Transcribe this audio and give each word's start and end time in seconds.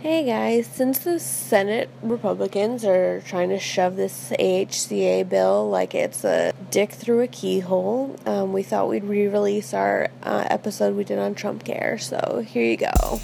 Hey 0.00 0.24
guys, 0.24 0.66
since 0.66 1.00
the 1.00 1.20
Senate 1.20 1.90
Republicans 2.00 2.86
are 2.86 3.20
trying 3.20 3.50
to 3.50 3.58
shove 3.58 3.96
this 3.96 4.30
AHCA 4.40 5.28
bill 5.28 5.68
like 5.68 5.94
it's 5.94 6.24
a 6.24 6.54
dick 6.70 6.90
through 6.92 7.20
a 7.20 7.26
keyhole, 7.26 8.16
um, 8.24 8.54
we 8.54 8.62
thought 8.62 8.88
we'd 8.88 9.04
re 9.04 9.26
release 9.26 9.74
our 9.74 10.08
uh, 10.22 10.46
episode 10.48 10.96
we 10.96 11.04
did 11.04 11.18
on 11.18 11.34
Trump 11.34 11.64
Care. 11.66 11.98
So 11.98 12.42
here 12.48 12.64
you 12.64 12.78
go. 12.78 13.20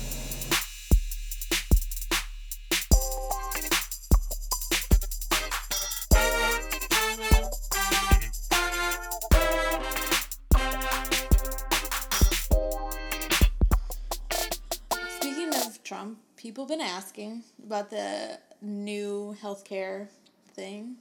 Asking 17.16 17.42
about 17.64 17.90
the 17.90 18.38
new 18.60 19.34
healthcare 19.42 20.08
thing. 20.54 20.96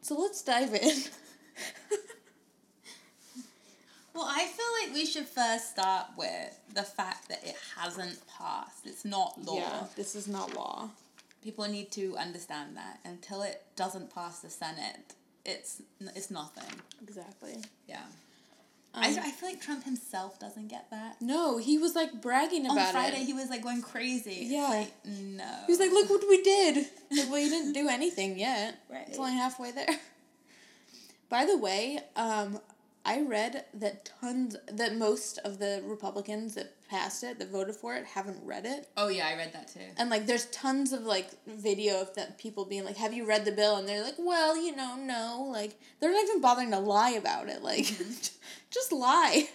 So 0.00 0.18
let's 0.18 0.42
dive 0.42 0.74
in. 0.74 0.96
Well, 4.14 4.26
I 4.28 4.44
feel 4.44 4.66
like 4.82 4.94
we 4.94 5.06
should 5.06 5.26
first 5.26 5.70
start 5.70 6.08
with 6.18 6.60
the 6.74 6.82
fact 6.82 7.30
that 7.30 7.42
it 7.42 7.56
hasn't 7.78 8.18
passed. 8.28 8.84
It's 8.84 9.06
not 9.06 9.42
law. 9.42 9.56
Yeah, 9.56 9.84
this 9.96 10.14
is 10.14 10.28
not 10.28 10.54
law. 10.54 10.90
People 11.42 11.66
need 11.66 11.90
to 11.92 12.14
understand 12.18 12.76
that 12.76 13.00
until 13.06 13.40
it 13.40 13.62
doesn't 13.74 14.14
pass 14.14 14.40
the 14.40 14.50
Senate, 14.50 15.14
it's 15.46 15.80
it's 16.14 16.30
nothing. 16.30 16.78
Exactly. 17.02 17.56
Yeah. 17.88 18.04
Um, 18.94 19.02
I, 19.04 19.08
I 19.08 19.30
feel 19.30 19.48
like 19.48 19.60
Trump 19.60 19.84
himself 19.84 20.38
doesn't 20.38 20.68
get 20.68 20.90
that. 20.90 21.16
No, 21.22 21.56
he 21.56 21.78
was 21.78 21.94
like 21.94 22.20
bragging 22.20 22.66
about 22.66 22.76
it. 22.76 22.86
On 22.86 22.92
Friday, 22.92 23.20
it. 23.22 23.26
he 23.26 23.32
was 23.32 23.48
like 23.48 23.62
going 23.62 23.80
crazy. 23.80 24.46
Yeah. 24.50 24.68
like, 24.68 24.92
no. 25.06 25.50
He 25.66 25.72
was 25.72 25.80
like, 25.80 25.90
"Look 25.90 26.10
what 26.10 26.22
we 26.28 26.42
did." 26.42 26.86
Like, 27.10 27.30
well, 27.30 27.38
you 27.38 27.48
didn't 27.48 27.72
do 27.72 27.88
anything 27.90 28.38
yet. 28.38 28.78
Right. 28.90 29.04
It's 29.08 29.18
only 29.18 29.32
halfway 29.32 29.70
there. 29.70 29.88
By 31.30 31.46
the 31.46 31.56
way, 31.56 32.00
um, 32.16 32.60
I 33.04 33.22
read 33.22 33.64
that 33.74 34.10
tons 34.20 34.56
that 34.70 34.96
most 34.96 35.38
of 35.44 35.58
the 35.58 35.82
Republicans 35.84 36.54
that 36.54 36.74
passed 36.88 37.24
it, 37.24 37.38
that 37.38 37.50
voted 37.50 37.74
for 37.74 37.96
it, 37.96 38.04
haven't 38.04 38.38
read 38.44 38.64
it. 38.64 38.88
Oh, 38.96 39.08
yeah, 39.08 39.26
I 39.26 39.36
read 39.36 39.52
that 39.54 39.68
too. 39.68 39.80
And 39.96 40.08
like, 40.08 40.26
there's 40.26 40.46
tons 40.46 40.92
of 40.92 41.02
like 41.02 41.30
video 41.46 42.00
of 42.00 42.14
that 42.14 42.38
people 42.38 42.64
being 42.64 42.84
like, 42.84 42.96
"Have 42.96 43.12
you 43.12 43.26
read 43.26 43.44
the 43.44 43.52
bill?" 43.52 43.76
And 43.76 43.88
they're 43.88 44.04
like, 44.04 44.14
"Well, 44.18 44.56
you 44.56 44.76
know, 44.76 44.96
no." 44.96 45.48
Like, 45.50 45.80
they're 45.98 46.12
not 46.12 46.22
even 46.24 46.40
bothering 46.40 46.70
to 46.70 46.78
lie 46.78 47.10
about 47.10 47.48
it. 47.48 47.62
Like, 47.62 47.86
mm-hmm. 47.86 48.12
just 48.70 48.92
lie. 48.92 49.48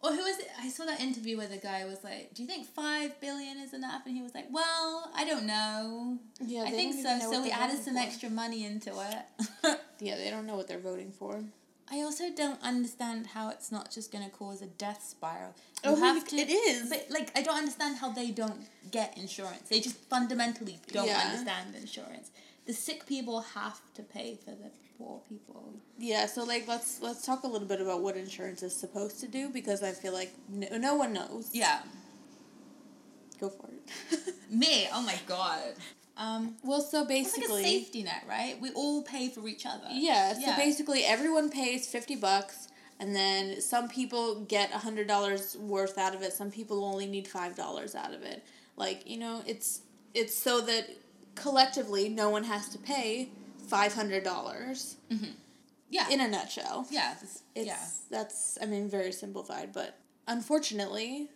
Well, 0.00 0.12
who 0.12 0.22
was 0.22 0.38
it? 0.38 0.48
I 0.60 0.68
saw 0.68 0.84
that 0.84 1.00
interview 1.00 1.38
where 1.38 1.48
the 1.48 1.56
guy 1.56 1.86
was 1.86 2.04
like, 2.04 2.34
"Do 2.34 2.42
you 2.42 2.48
think 2.48 2.66
five 2.66 3.18
billion 3.20 3.56
is 3.58 3.72
enough?" 3.72 4.02
And 4.06 4.14
he 4.14 4.22
was 4.22 4.34
like, 4.34 4.46
"Well, 4.50 5.10
I 5.16 5.24
don't 5.24 5.46
know. 5.46 6.18
Yeah, 6.40 6.64
I 6.64 6.70
think 6.70 6.94
so. 7.02 7.18
So 7.32 7.42
we 7.42 7.50
added 7.50 7.82
some 7.82 7.94
for." 7.94 8.00
extra 8.00 8.30
money 8.30 8.64
into 8.64 8.90
it." 8.90 9.78
Yeah, 10.00 10.16
they 10.16 10.28
don't 10.28 10.44
know 10.46 10.56
what 10.56 10.68
they're 10.68 10.80
voting 10.80 11.12
for. 11.12 11.42
I 11.90 12.00
also 12.00 12.24
don't 12.34 12.60
understand 12.62 13.28
how 13.28 13.50
it's 13.50 13.70
not 13.70 13.90
just 13.90 14.10
going 14.10 14.24
to 14.24 14.30
cause 14.30 14.62
a 14.62 14.66
death 14.66 15.02
spiral. 15.04 15.54
You 15.84 15.90
Oh, 15.90 15.96
have 15.96 16.26
to, 16.28 16.36
it 16.36 16.48
is. 16.50 16.88
But 16.88 17.06
like, 17.10 17.30
I 17.36 17.42
don't 17.42 17.56
understand 17.58 17.98
how 17.98 18.10
they 18.10 18.30
don't 18.30 18.66
get 18.90 19.16
insurance. 19.18 19.68
They 19.68 19.80
just 19.80 19.96
fundamentally 20.08 20.78
don't 20.92 21.06
Yeah. 21.06 21.20
understand 21.24 21.74
insurance. 21.74 22.30
The 22.66 22.72
sick 22.72 23.04
people 23.06 23.40
have 23.40 23.78
to 23.94 24.02
pay 24.02 24.38
for 24.42 24.52
the 24.52 24.70
poor 24.96 25.20
people. 25.28 25.74
Yeah, 25.98 26.24
so 26.26 26.44
like 26.44 26.66
let's 26.66 27.02
let's 27.02 27.24
talk 27.26 27.42
a 27.44 27.46
little 27.46 27.68
bit 27.68 27.80
about 27.82 28.00
what 28.00 28.16
insurance 28.16 28.62
is 28.62 28.74
supposed 28.74 29.20
to 29.20 29.28
do 29.28 29.50
because 29.50 29.82
I 29.82 29.92
feel 29.92 30.14
like 30.14 30.32
no, 30.48 30.78
no 30.78 30.94
one 30.94 31.12
knows. 31.12 31.50
Yeah, 31.52 31.80
Go 33.40 33.50
for 33.50 33.68
it. 33.68 34.34
me. 34.50 34.88
Oh 34.92 35.02
my 35.02 35.18
god. 35.26 35.74
Um, 36.16 36.56
well, 36.62 36.80
so 36.80 37.02
it's 37.02 37.10
like 37.10 37.18
a 37.18 37.22
basically, 37.48 37.62
safety 37.64 38.02
net, 38.04 38.24
right? 38.28 38.60
We 38.60 38.70
all 38.70 39.02
pay 39.02 39.28
for 39.28 39.46
each 39.48 39.66
other. 39.66 39.88
yeah, 39.90 40.32
so 40.34 40.40
Yeah. 40.40 40.56
basically 40.56 41.04
everyone 41.04 41.50
pays 41.50 41.86
50 41.88 42.16
bucks 42.16 42.68
and 43.00 43.14
then 43.16 43.60
some 43.60 43.88
people 43.88 44.40
get 44.42 44.70
a 44.72 44.78
$100 44.78 45.56
worth 45.56 45.98
out 45.98 46.14
of 46.14 46.22
it, 46.22 46.32
some 46.32 46.50
people 46.52 46.84
only 46.84 47.06
need 47.06 47.26
$5 47.26 47.94
out 47.96 48.14
of 48.14 48.22
it. 48.22 48.44
Like, 48.76 49.08
you 49.08 49.16
know, 49.18 49.42
it's 49.46 49.80
it's 50.14 50.36
so 50.38 50.60
that 50.60 50.88
collectively 51.34 52.08
no 52.08 52.30
one 52.30 52.44
has 52.44 52.68
to 52.68 52.78
pay 52.78 53.30
$500 53.68 54.94
Yeah. 55.90 56.08
in 56.08 56.20
a 56.20 56.28
nutshell. 56.28 56.86
yeah. 56.90 57.14
It's 57.20 57.42
yeah. 57.54 57.78
that's 58.10 58.58
I 58.62 58.66
mean 58.66 58.88
very 58.88 59.12
simplified, 59.12 59.72
but 59.72 59.98
unfortunately, 60.28 61.28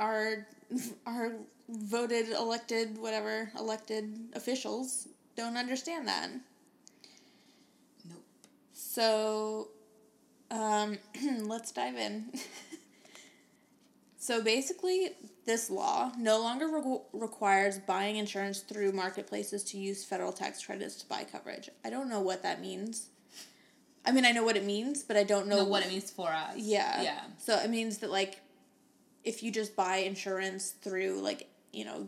our 0.00 0.46
our 1.06 1.32
voted 1.68 2.28
elected 2.30 2.96
whatever 2.98 3.50
elected 3.58 4.18
officials 4.34 5.08
don't 5.36 5.56
understand 5.56 6.06
that. 6.08 6.30
Nope. 8.08 8.22
So, 8.72 9.68
um, 10.50 10.98
let's 11.42 11.72
dive 11.72 11.96
in. 11.96 12.26
so 14.18 14.42
basically, 14.42 15.10
this 15.44 15.70
law 15.70 16.12
no 16.18 16.40
longer 16.40 16.68
re- 16.68 16.98
requires 17.12 17.78
buying 17.78 18.16
insurance 18.16 18.60
through 18.60 18.92
marketplaces 18.92 19.62
to 19.64 19.78
use 19.78 20.04
federal 20.04 20.32
tax 20.32 20.64
credits 20.64 20.96
to 20.96 21.06
buy 21.08 21.24
coverage. 21.24 21.68
I 21.84 21.90
don't 21.90 22.08
know 22.08 22.20
what 22.20 22.42
that 22.42 22.60
means. 22.60 23.08
I 24.04 24.12
mean, 24.12 24.24
I 24.24 24.30
know 24.30 24.44
what 24.44 24.56
it 24.56 24.64
means, 24.64 25.02
but 25.02 25.16
I 25.16 25.24
don't 25.24 25.48
know 25.48 25.56
Know 25.58 25.64
what 25.64 25.84
it 25.84 25.88
means 25.90 26.10
for 26.12 26.28
us. 26.28 26.56
yeah. 26.56 27.02
Yeah. 27.02 27.20
So 27.38 27.56
it 27.58 27.70
means 27.70 27.98
that 27.98 28.10
like 28.10 28.40
if 29.26 29.42
you 29.42 29.50
just 29.50 29.76
buy 29.76 29.96
insurance 29.96 30.70
through 30.70 31.20
like, 31.20 31.48
you 31.72 31.84
know, 31.84 32.06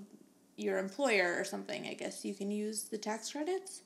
your 0.56 0.78
employer 0.78 1.36
or 1.38 1.44
something, 1.44 1.86
I 1.86 1.92
guess 1.94 2.24
you 2.24 2.32
can 2.32 2.50
use 2.50 2.84
the 2.84 2.96
tax 2.96 3.32
credits. 3.32 3.82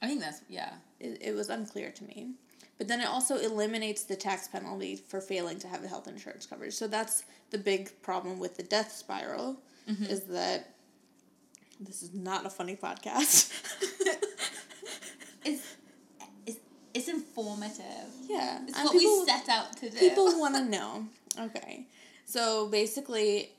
I 0.00 0.06
think 0.06 0.20
that's 0.20 0.42
yeah. 0.48 0.74
It, 1.00 1.18
it 1.20 1.34
was 1.34 1.48
unclear 1.48 1.90
to 1.90 2.04
me. 2.04 2.34
But 2.78 2.88
then 2.88 3.00
it 3.00 3.08
also 3.08 3.36
eliminates 3.38 4.04
the 4.04 4.16
tax 4.16 4.48
penalty 4.48 4.96
for 4.96 5.20
failing 5.20 5.58
to 5.60 5.68
have 5.68 5.82
health 5.84 6.08
insurance 6.08 6.44
coverage. 6.46 6.74
So 6.74 6.86
that's 6.86 7.24
the 7.50 7.58
big 7.58 7.90
problem 8.02 8.38
with 8.38 8.56
the 8.56 8.64
death 8.64 8.92
spiral 8.92 9.60
mm-hmm. 9.88 10.04
is 10.04 10.24
that 10.24 10.74
this 11.80 12.02
is 12.02 12.12
not 12.14 12.46
a 12.46 12.50
funny 12.50 12.76
podcast. 12.76 13.52
It's 15.46 15.76
it's 16.46 16.58
it's 16.94 17.08
informative. 17.08 17.84
yeah. 18.28 18.60
It's 18.66 18.78
and 18.78 18.84
what 18.86 18.92
people- 18.92 19.20
we 19.20 19.26
set 19.26 19.48
out 19.48 19.76
to 19.76 19.90
do. 19.90 19.98
people 19.98 20.24
want 20.40 20.54
to 20.54 20.64
know. 20.76 21.06
Okay, 21.38 21.86
so 22.34 22.66
basically, 22.66 23.52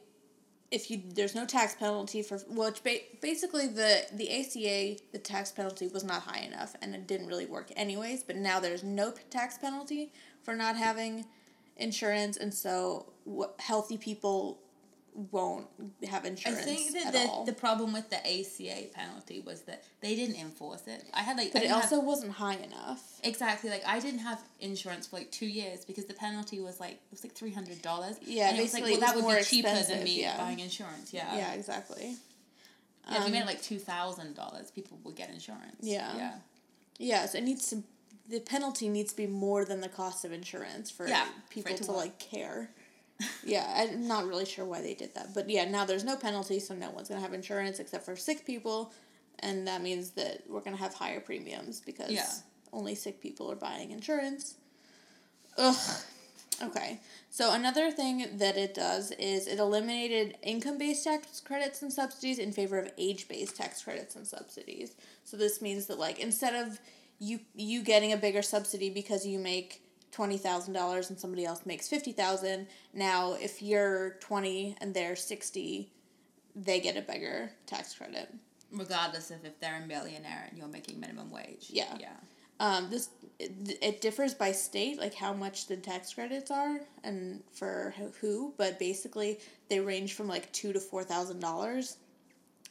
if 0.69 0.91
you 0.91 1.01
there's 1.13 1.33
no 1.33 1.45
tax 1.45 1.75
penalty 1.75 2.21
for 2.21 2.39
which 2.49 2.83
ba- 2.83 3.07
basically 3.21 3.67
the 3.67 4.05
the 4.11 4.29
ACA 4.29 5.01
the 5.13 5.17
tax 5.17 5.49
penalty 5.53 5.87
was 5.87 6.03
not 6.03 6.23
high 6.23 6.39
enough 6.39 6.75
and 6.81 6.93
it 6.93 7.07
didn't 7.07 7.27
really 7.27 7.45
work 7.45 7.71
anyways. 7.77 8.23
But 8.23 8.35
now 8.35 8.59
there's 8.59 8.83
no 8.83 9.13
tax 9.29 9.57
penalty 9.57 10.11
for 10.43 10.55
not 10.55 10.75
having 10.75 11.23
insurance, 11.77 12.35
and 12.35 12.53
so 12.53 13.13
what 13.23 13.55
healthy 13.59 13.97
people 13.97 14.59
won't 15.31 15.67
have 16.09 16.25
insurance. 16.25 16.59
I 16.59 16.63
think 16.63 16.91
that 16.93 17.05
at 17.07 17.13
the, 17.13 17.19
all. 17.19 17.45
the 17.45 17.53
problem 17.53 17.93
with 17.93 18.09
the 18.09 18.17
ACA 18.17 18.87
penalty 18.93 19.39
was 19.39 19.61
that 19.61 19.83
they 20.01 20.15
didn't 20.15 20.35
enforce 20.35 20.83
it. 20.87 21.03
I 21.13 21.21
had 21.21 21.37
like, 21.37 21.53
but 21.53 21.63
it 21.63 21.71
also 21.71 21.95
have, 21.97 22.03
wasn't 22.05 22.33
high 22.33 22.55
enough. 22.55 23.01
exactly 23.23 23.69
like 23.69 23.83
I 23.87 23.99
didn't 23.99 24.19
have 24.19 24.41
insurance 24.59 25.07
for 25.07 25.15
like 25.17 25.31
two 25.31 25.45
years 25.45 25.85
because 25.85 26.05
the 26.05 26.13
penalty 26.13 26.59
was 26.59 26.79
like 26.79 26.93
it 26.93 26.99
was 27.11 27.23
like 27.23 27.33
three 27.33 27.51
hundred 27.51 27.81
dollars. 27.81 28.17
Yeah, 28.21 28.49
and 28.49 28.59
it 28.59 28.61
was 28.63 28.73
like 28.73 28.83
basically 28.83 28.99
well 29.01 29.09
it 29.09 29.13
that 29.13 29.15
was 29.15 29.25
would 29.25 29.37
be 29.39 29.43
cheaper 29.43 29.83
than 29.83 30.03
me 30.03 30.21
yeah. 30.21 30.37
buying 30.37 30.59
insurance. 30.59 31.13
Yeah, 31.13 31.35
Yeah, 31.35 31.53
exactly. 31.53 32.15
Yeah, 33.09 33.17
if 33.17 33.19
you 33.19 33.25
Um, 33.25 33.31
made 33.31 33.45
like 33.45 33.61
two 33.61 33.79
thousand 33.79 34.35
dollars, 34.35 34.71
people 34.71 34.99
would 35.03 35.15
get 35.15 35.29
insurance. 35.29 35.77
Yeah. 35.81 36.15
yeah, 36.17 36.33
Yes, 36.97 37.35
it 37.35 37.43
needs 37.43 37.69
to. 37.69 37.83
The 38.27 38.39
penalty 38.39 38.89
needs 38.89 39.11
to 39.11 39.17
be 39.17 39.27
more 39.27 39.65
than 39.65 39.81
the 39.81 39.89
cost 39.89 40.25
of 40.25 40.31
insurance 40.31 40.89
for 40.89 41.07
Yeah, 41.07 41.27
people 41.51 41.71
it 41.73 41.77
to, 41.77 41.83
to 41.85 41.91
like 41.91 42.17
care. 42.17 42.71
Yeah, 43.43 43.87
I'm 43.89 44.07
not 44.07 44.27
really 44.27 44.45
sure 44.45 44.65
why 44.65 44.81
they 44.81 44.93
did 44.93 45.13
that, 45.15 45.33
but 45.33 45.49
yeah, 45.49 45.65
now 45.65 45.85
there's 45.85 46.03
no 46.03 46.15
penalty, 46.15 46.59
so 46.59 46.73
no 46.73 46.89
one's 46.91 47.09
gonna 47.09 47.21
have 47.21 47.33
insurance 47.33 47.79
except 47.79 48.05
for 48.05 48.15
sick 48.15 48.45
people, 48.45 48.91
and 49.39 49.67
that 49.67 49.81
means 49.81 50.11
that 50.11 50.43
we're 50.49 50.61
gonna 50.61 50.77
have 50.77 50.93
higher 50.93 51.19
premiums 51.19 51.81
because 51.81 52.11
Yeah. 52.11 52.29
only 52.73 52.95
sick 52.95 53.21
people 53.21 53.51
are 53.51 53.55
buying 53.55 53.91
insurance. 53.91 54.55
Ugh. 55.57 56.01
Okay. 56.63 56.99
So 57.29 57.53
another 57.53 57.91
thing 57.91 58.37
that 58.37 58.55
it 58.57 58.73
does 58.73 59.11
is 59.11 59.47
it 59.47 59.59
eliminated 59.59 60.37
income-based 60.41 61.03
tax 61.03 61.41
credits 61.41 61.81
and 61.81 61.91
subsidies 61.91 62.39
in 62.39 62.53
favor 62.53 62.79
of 62.79 62.89
age-based 62.97 63.55
tax 63.57 63.83
credits 63.83 64.15
and 64.15 64.25
subsidies. 64.25 64.95
So 65.25 65.35
this 65.35 65.61
means 65.61 65.87
that 65.87 65.99
like 65.99 66.19
instead 66.19 66.55
of 66.55 66.79
you 67.19 67.39
you 67.55 67.81
getting 67.81 68.13
a 68.13 68.17
bigger 68.17 68.41
subsidy 68.41 68.89
because 68.89 69.25
you 69.25 69.37
make 69.39 69.84
twenty 70.15 70.37
thousand 70.37 70.73
dollars 70.73 71.09
and 71.09 71.19
somebody 71.19 71.45
else 71.45 71.65
makes 71.65 71.87
fifty 71.87 72.11
thousand, 72.11 72.67
now 72.93 73.33
if 73.33 73.61
you're 73.61 74.11
twenty 74.21 74.75
and 74.81 74.93
they're 74.93 75.15
sixty, 75.15 75.91
they 76.55 76.79
get 76.79 76.95
a 76.97 77.01
bigger 77.01 77.51
tax 77.65 77.93
credit. 77.95 78.27
regardless 78.71 79.31
of 79.31 79.43
if 79.45 79.59
they're 79.59 79.81
a 79.83 79.85
millionaire 79.85 80.45
and 80.49 80.57
you're 80.57 80.67
making 80.67 80.99
minimum 80.99 81.29
wage. 81.31 81.67
Yeah. 81.69 81.95
yeah. 81.99 82.17
Um, 82.59 82.89
this 82.89 83.09
it, 83.39 83.51
it 83.81 84.01
differs 84.01 84.33
by 84.33 84.51
state, 84.53 84.97
like 84.97 85.13
how 85.13 85.33
much 85.33 85.67
the 85.67 85.75
tax 85.75 86.13
credits 86.13 86.49
are 86.51 86.79
and 87.03 87.41
for 87.53 87.93
who, 88.21 88.53
but 88.57 88.79
basically 88.79 89.39
they 89.69 89.79
range 89.81 90.13
from 90.13 90.27
like 90.29 90.49
two 90.53 90.71
to 90.71 90.79
four 90.79 91.03
thousand 91.03 91.39
dollars. 91.41 91.97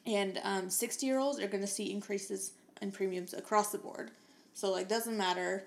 and 0.06 0.40
um, 0.42 0.70
60 0.70 1.04
year 1.06 1.18
olds 1.18 1.38
are 1.40 1.48
going 1.48 1.62
to 1.62 1.74
see 1.78 1.90
increases 1.90 2.52
in 2.82 2.90
premiums 2.92 3.34
across 3.34 3.72
the 3.72 3.78
board. 3.78 4.10
So 4.54 4.70
like 4.72 4.88
doesn't 4.88 5.16
matter, 5.18 5.64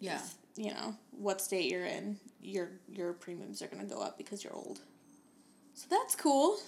Yeah. 0.00 0.20
You 0.56 0.72
know, 0.72 0.96
what 1.12 1.40
state 1.40 1.70
you're 1.70 1.84
in, 1.84 2.18
your 2.40 2.70
your 2.88 3.12
premiums 3.12 3.62
are 3.62 3.66
going 3.66 3.86
to 3.86 3.94
go 3.94 4.00
up 4.00 4.18
because 4.18 4.42
you're 4.42 4.54
old. 4.54 4.80
So 5.74 5.86
that's 5.90 6.14
cool. 6.14 6.58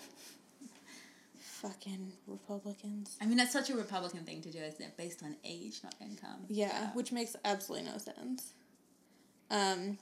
Fucking 1.41 2.13
Republicans. 2.27 3.17
I 3.21 3.27
mean, 3.27 3.37
that's 3.37 3.53
such 3.53 3.71
a 3.71 3.77
Republican 3.77 4.21
thing 4.25 4.43
to 4.43 4.51
do, 4.51 4.59
isn't 4.59 4.81
it? 4.81 4.97
Based 4.97 5.23
on 5.25 5.35
age, 5.45 5.81
not 5.83 5.95
income. 6.01 6.45
Yeah, 6.49 6.91
which 6.93 7.11
makes 7.11 7.35
absolutely 7.45 7.91
no 7.91 7.99
sense. 7.99 8.53
Um, 9.51 9.99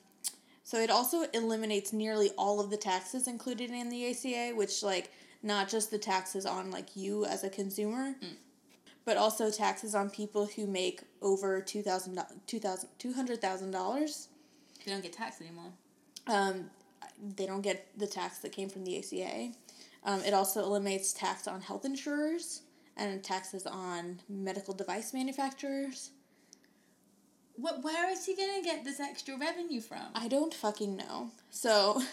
so 0.64 0.78
it 0.78 0.90
also 0.90 1.22
eliminates 1.32 1.92
nearly 1.92 2.30
all 2.36 2.60
of 2.60 2.70
the 2.70 2.76
taxes 2.76 3.28
included 3.28 3.70
in 3.70 3.88
the 3.88 4.10
ACA, 4.10 4.52
which 4.56 4.82
like 4.82 5.12
not 5.42 5.68
just 5.68 5.90
the 5.92 5.98
taxes 5.98 6.44
on 6.44 6.70
like 6.72 6.96
you 6.96 7.24
as 7.24 7.44
a 7.44 7.48
consumer, 7.48 8.16
but 9.06 9.16
also 9.16 9.50
taxes 9.50 9.94
on 9.94 10.10
people 10.10 10.44
who 10.56 10.66
make 10.66 11.00
over 11.22 11.62
two 11.62 11.80
thousand 11.82 12.20
two 12.46 12.58
thousand 12.60 12.90
two 12.98 13.14
hundred 13.14 13.40
thousand 13.40 13.70
dollars. 13.70 14.28
They 14.84 14.92
don't 14.92 15.02
get 15.02 15.14
taxed 15.14 15.40
anymore. 15.40 15.72
Um, 16.26 16.70
they 17.36 17.46
don't 17.46 17.62
get 17.62 17.88
the 17.96 18.06
tax 18.06 18.38
that 18.40 18.52
came 18.52 18.68
from 18.68 18.84
the 18.84 18.98
ACA. 18.98 19.52
Um, 20.04 20.20
it 20.22 20.34
also 20.34 20.62
eliminates 20.62 21.12
tax 21.14 21.48
on 21.48 21.62
health 21.62 21.84
insurers 21.86 22.60
and 22.96 23.22
taxes 23.24 23.66
on 23.66 24.20
medical 24.28 24.74
device 24.74 25.14
manufacturers. 25.14 26.10
What? 27.56 27.82
Where 27.82 28.10
is 28.10 28.26
he 28.26 28.34
gonna 28.36 28.62
get 28.62 28.84
this 28.84 29.00
extra 29.00 29.38
revenue 29.38 29.80
from? 29.80 30.02
I 30.14 30.28
don't 30.28 30.52
fucking 30.52 30.96
know. 30.96 31.30
So, 31.50 32.02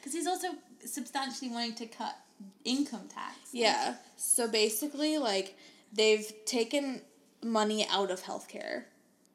Because 0.00 0.12
he's 0.14 0.26
also 0.26 0.48
substantially 0.84 1.48
wanting 1.48 1.74
to 1.76 1.86
cut 1.86 2.16
income 2.64 3.06
tax. 3.08 3.36
yeah. 3.52 3.94
So 4.16 4.48
basically, 4.48 5.16
like, 5.16 5.56
they've 5.92 6.32
taken 6.46 7.02
money 7.42 7.86
out 7.90 8.10
of 8.10 8.22
healthcare 8.22 8.84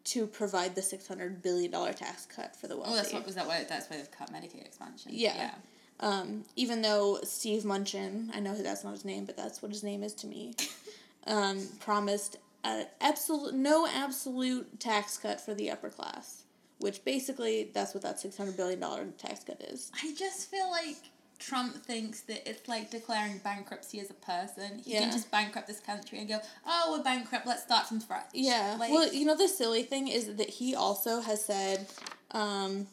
to 0.05 0.25
provide 0.25 0.73
the 0.73 0.81
$600 0.81 1.41
billion 1.41 1.71
tax 1.93 2.25
cut 2.25 2.55
for 2.55 2.67
the 2.67 2.77
wealthy. 2.77 2.93
Oh, 2.93 2.95
that's 2.95 3.13
what 3.13 3.25
was 3.25 3.35
that 3.35 3.45
why 3.45 3.65
that's 3.67 3.89
why 3.89 3.97
they've 3.97 4.11
cut 4.11 4.31
Medicaid 4.31 4.65
expansion. 4.65 5.11
Yeah. 5.13 5.51
Um, 5.99 6.45
even 6.55 6.81
though 6.81 7.19
Steve 7.23 7.63
Munchin, 7.63 8.29
I 8.33 8.39
know 8.39 8.55
that's 8.55 8.83
not 8.83 8.91
his 8.91 9.03
name, 9.03 9.25
but 9.25 9.35
that's 9.35 9.61
what 9.61 9.71
his 9.71 9.83
name 9.83 10.03
is 10.03 10.13
to 10.15 10.27
me, 10.27 10.53
um, 11.27 11.67
promised 11.79 12.37
a 12.63 12.85
absolute 13.01 13.53
no 13.53 13.87
absolute 13.87 14.79
tax 14.79 15.17
cut 15.17 15.41
for 15.41 15.53
the 15.53 15.71
upper 15.71 15.89
class, 15.89 16.43
which 16.79 17.03
basically 17.03 17.71
that's 17.73 17.93
what 17.93 18.03
that 18.03 18.19
six 18.19 18.37
hundred 18.37 18.55
billion 18.55 18.79
dollar 18.79 19.05
tax 19.17 19.43
cut 19.43 19.61
is. 19.61 19.91
I 20.01 20.13
just 20.17 20.49
feel 20.49 20.69
like 20.69 20.97
Trump 21.39 21.75
thinks 21.85 22.21
that 22.21 22.49
it's 22.49 22.67
like 22.67 22.89
declaring 22.89 23.39
bankruptcy 23.43 23.99
as 23.99 24.09
a 24.09 24.13
person. 24.15 24.79
He 24.83 24.93
Yeah. 24.93 25.01
can 25.01 25.11
just 25.11 25.29
bankrupt 25.31 25.67
this 25.67 25.79
country 25.79 26.19
and 26.19 26.27
go, 26.27 26.39
"Oh, 26.65 26.95
we're 26.97 27.03
bankrupt. 27.03 27.45
Let's 27.45 27.63
start 27.63 27.87
from 27.87 27.99
scratch." 27.99 28.29
Yeah. 28.33 28.75
Like, 28.79 28.91
well, 28.91 29.11
you 29.13 29.25
know 29.25 29.35
the 29.35 29.47
silly 29.47 29.83
thing 29.83 30.07
is 30.07 30.35
that 30.35 30.49
he 30.49 30.73
also 30.75 31.21
has 31.21 31.43
said, 31.45 31.87
um, 32.31 32.87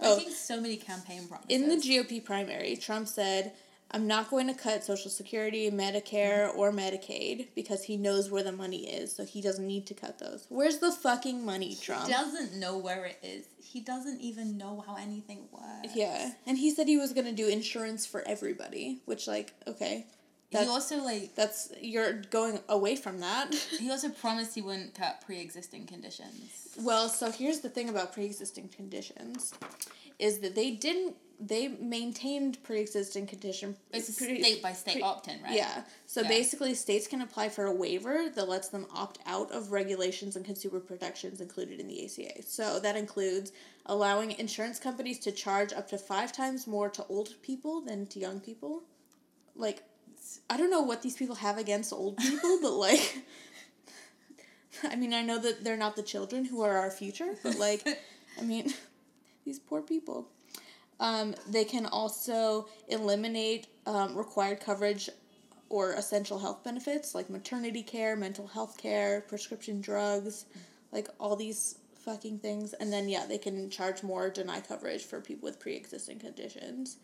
I 0.00 0.06
oh, 0.08 0.16
think 0.16 0.32
so 0.32 0.60
many 0.60 0.76
campaign 0.76 1.26
promises. 1.28 1.50
in 1.50 1.68
the 1.68 1.76
GOP 1.76 2.20
primary, 2.24 2.76
Trump 2.76 3.08
said, 3.08 3.52
I'm 3.94 4.08
not 4.08 4.28
going 4.28 4.48
to 4.48 4.54
cut 4.54 4.82
Social 4.82 5.08
Security, 5.08 5.70
Medicare, 5.70 6.48
mm-hmm. 6.48 6.58
or 6.58 6.72
Medicaid 6.72 7.46
because 7.54 7.84
he 7.84 7.96
knows 7.96 8.28
where 8.28 8.42
the 8.42 8.50
money 8.50 8.88
is, 8.88 9.14
so 9.14 9.24
he 9.24 9.40
doesn't 9.40 9.64
need 9.64 9.86
to 9.86 9.94
cut 9.94 10.18
those. 10.18 10.46
Where's 10.48 10.78
the 10.78 10.90
fucking 10.90 11.44
money, 11.44 11.76
Trump? 11.80 12.08
He 12.08 12.12
doesn't 12.12 12.58
know 12.58 12.76
where 12.76 13.04
it 13.04 13.18
is. 13.22 13.46
He 13.62 13.80
doesn't 13.80 14.20
even 14.20 14.58
know 14.58 14.82
how 14.84 14.96
anything 14.96 15.46
works. 15.52 15.94
Yeah. 15.94 16.32
And 16.44 16.58
he 16.58 16.74
said 16.74 16.88
he 16.88 16.96
was 16.96 17.12
going 17.12 17.26
to 17.26 17.32
do 17.32 17.46
insurance 17.46 18.04
for 18.04 18.24
everybody, 18.26 19.00
which, 19.04 19.28
like, 19.28 19.52
okay. 19.68 20.06
He 20.50 20.58
also 20.58 20.98
like 20.98 21.34
that's, 21.34 21.72
you're 21.80 22.22
going 22.30 22.60
away 22.68 22.96
from 22.96 23.20
that. 23.20 23.54
he 23.78 23.90
also 23.90 24.08
promised 24.08 24.56
he 24.56 24.62
wouldn't 24.62 24.94
cut 24.94 25.20
pre-existing 25.24 25.86
conditions. 25.86 26.68
Well, 26.80 27.08
so 27.08 27.30
here's 27.30 27.60
the 27.60 27.68
thing 27.68 27.88
about 27.88 28.12
pre-existing 28.12 28.68
conditions, 28.68 29.54
is 30.18 30.38
that 30.40 30.54
they 30.56 30.72
didn't 30.72 31.16
they 31.40 31.68
maintained 31.68 32.62
pre-existing 32.62 33.26
condition. 33.26 33.76
It's 33.92 34.08
a 34.08 34.12
pre- 34.24 34.40
state 34.42 34.62
by 34.62 34.72
state 34.72 34.94
pre- 34.94 35.02
opt-in, 35.02 35.42
right? 35.42 35.52
Yeah. 35.52 35.82
So 36.06 36.22
Yeah. 36.22 36.28
basically, 36.28 36.74
states 36.74 37.06
can 37.06 37.20
apply 37.22 37.48
for 37.48 37.66
a 37.66 37.72
waiver 37.72 38.28
that 38.30 38.48
lets 38.48 38.68
them 38.68 38.86
opt 38.94 39.18
out 39.26 39.50
of 39.50 39.72
regulations 39.72 40.36
and 40.36 40.44
consumer 40.44 40.80
protections 40.80 41.40
included 41.40 41.80
in 41.80 41.88
the 41.88 42.04
ACA. 42.04 42.42
So 42.42 42.78
that 42.80 42.96
includes 42.96 43.52
allowing 43.86 44.32
insurance 44.32 44.78
companies 44.78 45.18
to 45.20 45.32
charge 45.32 45.72
up 45.72 45.88
to 45.88 45.98
five 45.98 46.32
times 46.32 46.66
more 46.66 46.88
to 46.90 47.04
old 47.08 47.34
people 47.42 47.80
than 47.80 48.06
to 48.08 48.18
young 48.18 48.40
people. 48.40 48.82
Like, 49.56 49.82
I 50.48 50.56
don't 50.56 50.70
know 50.70 50.82
what 50.82 51.02
these 51.02 51.16
people 51.16 51.36
have 51.36 51.58
against 51.58 51.92
old 51.92 52.16
people, 52.16 52.58
but 52.62 52.72
like. 52.72 53.24
I 54.82 54.96
mean, 54.96 55.14
I 55.14 55.22
know 55.22 55.38
that 55.38 55.62
they're 55.64 55.76
not 55.76 55.96
the 55.96 56.02
children 56.02 56.44
who 56.44 56.62
are 56.62 56.76
our 56.76 56.90
future, 56.90 57.36
but 57.42 57.56
like, 57.58 57.86
I 58.38 58.42
mean, 58.42 58.72
these 59.44 59.58
poor 59.58 59.82
people. 59.82 60.28
Um, 61.00 61.34
they 61.48 61.64
can 61.64 61.86
also 61.86 62.68
eliminate 62.88 63.66
um, 63.86 64.16
required 64.16 64.60
coverage 64.60 65.10
or 65.68 65.92
essential 65.94 66.38
health 66.38 66.62
benefits 66.62 67.14
like 67.14 67.28
maternity 67.28 67.82
care, 67.82 68.16
mental 68.16 68.46
health 68.46 68.76
care, 68.76 69.22
prescription 69.22 69.80
drugs, 69.80 70.46
like 70.92 71.08
all 71.18 71.36
these 71.36 71.78
fucking 72.04 72.38
things. 72.38 72.74
And 72.74 72.92
then, 72.92 73.08
yeah, 73.08 73.26
they 73.26 73.38
can 73.38 73.70
charge 73.70 74.02
more, 74.02 74.30
deny 74.30 74.60
coverage 74.60 75.04
for 75.04 75.20
people 75.20 75.46
with 75.46 75.58
pre 75.58 75.74
existing 75.74 76.20
conditions. 76.20 76.98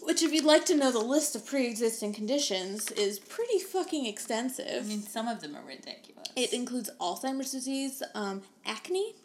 Which, 0.00 0.22
if 0.22 0.32
you'd 0.32 0.44
like 0.44 0.64
to 0.66 0.76
know 0.76 0.92
the 0.92 1.00
list 1.00 1.34
of 1.34 1.44
pre 1.44 1.66
existing 1.66 2.14
conditions, 2.14 2.90
is 2.92 3.18
pretty 3.18 3.58
fucking 3.58 4.06
extensive. 4.06 4.84
I 4.84 4.86
mean, 4.86 5.02
some 5.02 5.26
of 5.26 5.40
them 5.40 5.56
are 5.56 5.66
ridiculous. 5.66 6.28
It 6.36 6.52
includes 6.52 6.88
Alzheimer's 7.00 7.50
disease, 7.50 8.02
um, 8.14 8.42
acne, 8.64 9.16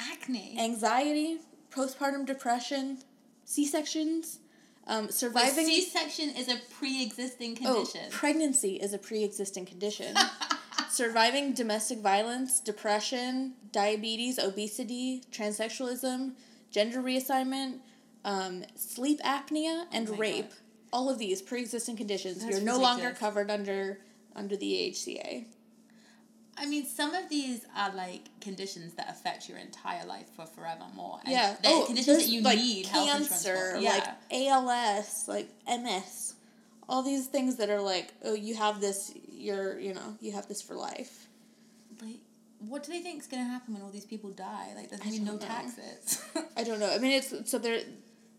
acne. 0.00 0.56
anxiety, 0.58 1.38
postpartum 1.74 2.26
depression, 2.26 2.98
C 3.44 3.66
sections, 3.66 4.38
um, 4.86 5.10
surviving. 5.10 5.66
C 5.66 5.82
section 5.82 6.30
is 6.30 6.48
a 6.48 6.56
pre-existing 6.78 7.56
condition. 7.56 7.76
oh, 7.76 7.84
condition. 7.84 8.10
pregnancy 8.10 8.76
is 8.76 8.92
a 8.92 8.98
pre 8.98 9.24
existing 9.24 9.66
condition. 9.66 10.14
surviving 10.90 11.52
domestic 11.52 11.98
violence, 11.98 12.60
depression, 12.60 13.54
diabetes, 13.72 14.38
obesity, 14.38 15.22
transsexualism, 15.32 16.32
gender 16.70 17.02
reassignment, 17.02 17.78
um, 18.24 18.64
sleep 18.74 19.20
apnea, 19.22 19.86
and 19.92 20.08
Oh 20.10 20.14
rape. 20.14 20.48
God. 20.50 20.58
All 20.92 21.10
of 21.10 21.18
these 21.18 21.42
pre 21.42 21.60
existing 21.60 21.96
conditions. 21.96 22.38
That's 22.44 22.56
You're 22.56 22.64
no 22.64 22.78
longer 22.78 23.10
covered 23.18 23.50
under 23.50 23.98
under 24.36 24.56
the 24.56 24.72
AHCA. 24.72 25.44
I 26.56 26.66
mean, 26.66 26.86
some 26.86 27.14
of 27.14 27.28
these 27.28 27.64
are 27.76 27.92
like 27.94 28.22
conditions 28.40 28.94
that 28.94 29.10
affect 29.10 29.48
your 29.48 29.58
entire 29.58 30.04
life 30.06 30.26
for 30.36 30.46
forevermore. 30.46 31.20
And 31.24 31.32
Yeah. 31.32 31.56
they're 31.62 31.72
oh, 31.72 31.84
conditions 31.86 32.18
that 32.18 32.28
you 32.28 32.42
like 32.42 32.58
need 32.58 32.86
cancer, 32.86 33.72
for. 33.74 33.80
like 33.80 34.04
Yeah. 34.30 34.50
ALS, 34.52 35.24
like 35.28 35.48
MS. 35.66 36.34
All 36.88 37.02
these 37.02 37.26
things 37.26 37.56
that 37.56 37.70
are 37.70 37.80
like, 37.80 38.12
oh, 38.24 38.34
you 38.34 38.54
have 38.54 38.80
this. 38.80 39.12
You're, 39.28 39.78
you 39.78 39.94
know, 39.94 40.16
you 40.20 40.32
have 40.32 40.46
this 40.48 40.62
for 40.62 40.74
life. 40.74 41.28
like, 42.02 42.20
what 42.60 42.82
do 42.84 42.92
they 42.92 43.00
think 43.00 43.20
is 43.20 43.26
going 43.26 43.42
to 43.44 43.48
happen 43.50 43.74
when 43.74 43.82
all 43.82 43.90
these 43.90 44.06
people 44.06 44.30
die? 44.30 44.68
Like, 44.76 44.88
there's 44.88 45.00
going 45.02 45.14
to 45.14 45.20
be 45.20 45.24
no 45.26 45.32
know. 45.32 45.38
taxes. 45.38 46.22
I 46.56 46.62
don't 46.64 46.78
know. 46.80 46.90
I 46.94 46.98
mean, 46.98 47.12
it's 47.12 47.50
so 47.50 47.58
they're 47.58 47.80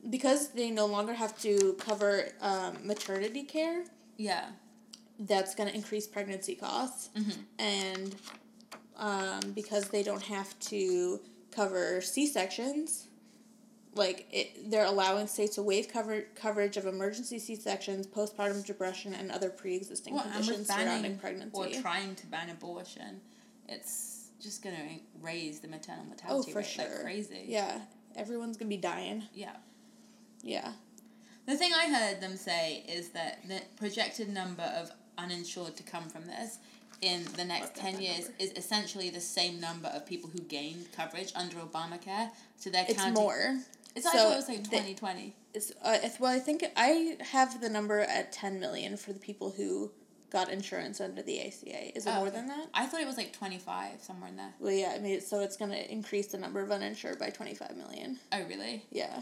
because 0.10 0.50
they 0.50 0.70
no 0.72 0.86
longer 0.86 1.14
have 1.14 1.38
to 1.42 1.74
cover 1.80 2.26
um, 2.42 2.78
maternity 2.86 3.44
care. 3.44 3.84
yeah. 4.18 4.46
That's 5.20 5.56
going 5.56 5.70
to 5.70 5.76
increase 5.76 6.08
pregnancy 6.08 6.56
costs, 6.56 7.10
Mhm. 7.16 7.38
and 7.58 8.16
um, 8.98 9.52
because 9.54 9.90
they 9.90 10.04
don't 10.04 10.22
have 10.24 10.58
to 10.72 11.20
cover 11.52 12.02
C 12.02 12.28
sections. 12.28 13.08
Like 13.94 14.28
it, 14.32 14.70
they're 14.70 14.86
allowing 14.86 15.28
states 15.28 15.56
to 15.56 15.64
waive 15.64 15.88
cover, 15.88 16.22
coverage 16.36 16.76
of 16.76 16.86
emergency 16.86 17.40
C 17.40 17.56
sections, 17.56 18.08
postpartum 18.08 18.66
depression, 18.66 19.14
and 19.14 19.32
other 19.32 19.50
pre-existing 19.50 20.16
Well, 20.16 20.24
and 20.24 20.34
conditions 20.34 20.60
with 20.60 20.68
surrounding 20.68 21.18
pregnancy. 21.18 21.58
or 21.78 21.82
trying 21.82 22.16
to 22.16 22.28
ban 22.28 22.50
abortion, 22.50 23.22
it's 23.70 24.28
just 24.42 24.62
going 24.64 24.76
to 24.76 25.00
raise 25.22 25.60
the 25.62 25.68
maternal 25.70 26.04
oh, 26.04 26.08
mortality 26.08 26.52
for 26.52 26.60
rate 26.60 26.68
sure. 26.68 26.86
like 26.90 27.02
crazy. 27.04 27.46
Yeah, 27.48 27.80
everyone's 28.18 28.58
gonna 28.58 28.68
be 28.70 28.78
dying. 28.78 29.24
Yeah. 29.34 29.56
Yeah. 30.42 30.74
The 31.46 31.56
thing 31.56 31.72
I 31.74 31.88
heard 31.88 32.22
them 32.22 32.36
say 32.38 32.84
is 32.88 33.10
that 33.10 33.48
the 33.48 33.62
projected 33.78 34.30
number 34.30 34.64
of 34.64 34.92
uninsured 35.18 35.76
to 35.78 35.84
come 35.84 36.10
from 36.10 36.26
this 36.26 36.60
in 37.02 37.26
the 37.36 37.44
next 37.46 37.76
10 37.76 38.02
years 38.02 38.26
number? 38.26 38.34
is 38.40 38.52
essentially 38.54 39.10
the 39.10 39.20
same 39.22 39.60
number 39.60 39.88
of 39.90 40.06
people 40.06 40.30
who 40.30 40.40
gained 40.40 40.88
coverage 40.96 41.32
under 41.36 41.58
Obamacare. 41.58 42.30
So 42.58 42.70
they're 42.70 42.86
It's 42.88 43.08
more. 43.12 43.60
It's 43.96 44.12
So 44.12 44.32
it 44.32 44.36
was 44.36 44.50
like 44.50 44.64
2020. 44.64 45.34
It's, 45.54 45.72
uh, 45.82 45.98
it's, 46.04 46.20
well, 46.20 46.32
I 46.34 46.40
think 46.40 46.66
I 46.76 47.18
have 47.32 47.62
the 47.62 47.70
number 47.70 48.00
at 48.02 48.32
10 48.32 48.60
million 48.60 48.98
for 48.98 49.14
the 49.14 49.20
people 49.20 49.52
who 49.52 49.92
got 50.32 50.50
insurance 50.50 51.00
under 51.00 51.22
the 51.22 51.40
ACA. 51.40 51.98
Is 51.98 52.06
it 52.06 52.10
Oh, 52.10 52.16
more 52.16 52.28
okay. 52.28 52.36
than 52.38 52.48
that? 52.48 52.68
I 52.74 52.88
thought 52.88 53.00
it 53.00 53.08
was 53.08 53.16
like 53.16 53.32
25, 53.32 54.02
somewhere 54.02 54.30
in 54.30 54.36
there. 54.36 54.54
Well, 54.60 54.74
yeah, 54.74 54.94
I 54.96 55.00
mean, 55.00 55.22
so 55.22 55.40
it's 55.40 55.56
going 55.56 55.72
to 55.72 55.92
increase 55.92 56.28
the 56.28 56.38
number 56.38 56.62
of 56.62 56.72
uninsured 56.72 57.20
by 57.20 57.30
25 57.30 57.78
million. 57.78 58.20
Oh, 58.34 58.44
really? 58.44 58.84
Yeah. 58.92 59.22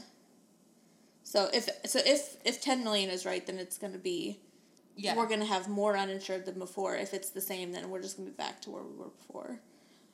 So 1.24 1.50
if 1.54 1.70
so 1.86 2.00
if 2.06 2.38
if 2.46 2.62
10 2.62 2.84
million 2.84 3.10
is 3.10 3.26
right, 3.26 3.46
then 3.46 3.58
it's 3.58 3.78
going 3.78 3.94
to 3.94 4.00
be 4.00 4.40
Yeah. 4.96 5.16
we're 5.16 5.28
gonna 5.28 5.46
have 5.46 5.68
more 5.68 5.98
uninsured 5.98 6.46
than 6.46 6.60
before. 6.60 6.96
If 6.96 7.14
it's 7.14 7.30
the 7.30 7.42
same, 7.42 7.72
then 7.72 7.90
we're 7.90 8.02
just 8.02 8.18
gonna 8.18 8.30
be 8.30 8.36
back 8.36 8.62
to 8.62 8.70
where 8.72 8.84
we 8.84 8.96
were 8.96 9.10
before. 9.10 9.60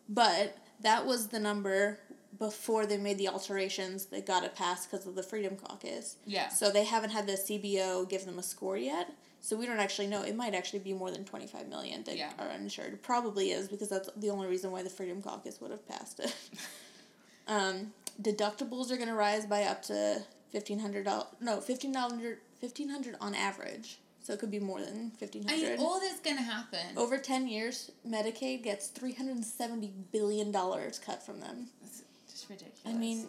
But 0.08 0.58
that 0.82 1.06
was 1.06 1.28
the 1.28 1.40
number 1.40 2.00
before 2.38 2.86
they 2.86 2.98
made 2.98 3.18
the 3.18 3.28
alterations 3.28 4.06
that 4.08 4.26
got 4.26 4.44
it 4.44 4.56
passed 4.56 4.90
because 4.90 5.06
of 5.06 5.16
the 5.16 5.24
Freedom 5.24 5.56
Caucus. 5.56 6.16
Yeah. 6.26 6.50
So 6.50 6.72
they 6.72 6.84
haven't 6.86 7.10
had 7.10 7.28
the 7.28 7.34
CBO 7.34 8.08
give 8.08 8.26
them 8.26 8.40
a 8.40 8.44
score 8.44 8.78
yet. 8.78 9.12
So 9.42 9.56
we 9.58 9.66
don't 9.66 9.80
actually 9.80 10.08
know. 10.08 10.22
It 10.24 10.36
might 10.36 10.54
actually 10.54 10.80
be 10.80 10.94
more 10.94 11.12
than 11.12 11.26
twenty 11.26 11.48
five 11.48 11.68
million 11.68 12.04
that 12.04 12.18
Yeah. 12.18 12.32
are 12.40 12.50
uninsured. 12.50 13.02
Probably 13.02 13.52
is 13.52 13.68
because 13.68 13.90
that's 13.90 14.10
the 14.16 14.30
only 14.30 14.48
reason 14.48 14.72
why 14.72 14.84
the 14.84 14.90
Freedom 14.90 15.22
Caucus 15.22 15.60
would 15.62 15.72
have 15.72 15.88
passed 15.88 16.20
it. 16.20 16.36
um, 17.48 17.94
deductibles 18.22 18.92
are 18.92 18.98
going 18.98 19.08
to 19.10 19.16
rise 19.16 19.46
by 19.46 19.64
up 19.64 19.82
to 19.84 20.24
fifteen 20.52 20.80
hundred 20.80 21.06
dollars. 21.06 21.28
No, 21.40 21.62
fifteen 21.62 21.94
hundred. 21.94 22.40
Fifteen 22.60 22.90
hundred 22.90 23.16
on 23.22 23.34
average. 23.34 24.00
So 24.30 24.34
it 24.34 24.40
could 24.40 24.52
be 24.52 24.60
more 24.60 24.80
than 24.80 25.10
fifteen 25.18 25.44
I 25.50 25.54
mean, 25.54 25.64
hundred. 25.64 25.80
all 25.80 26.00
that's 26.00 26.20
gonna 26.20 26.44
happen. 26.44 26.96
Over 26.96 27.18
ten 27.18 27.48
years, 27.48 27.90
Medicaid 28.08 28.62
gets 28.62 28.86
three 28.86 29.12
hundred 29.12 29.38
and 29.38 29.44
seventy 29.44 29.92
billion 30.12 30.52
dollars 30.52 31.00
cut 31.04 31.26
from 31.26 31.40
them. 31.40 31.66
It's 31.84 32.04
just 32.32 32.48
ridiculous. 32.48 32.80
I 32.86 32.94
mean, 32.94 33.26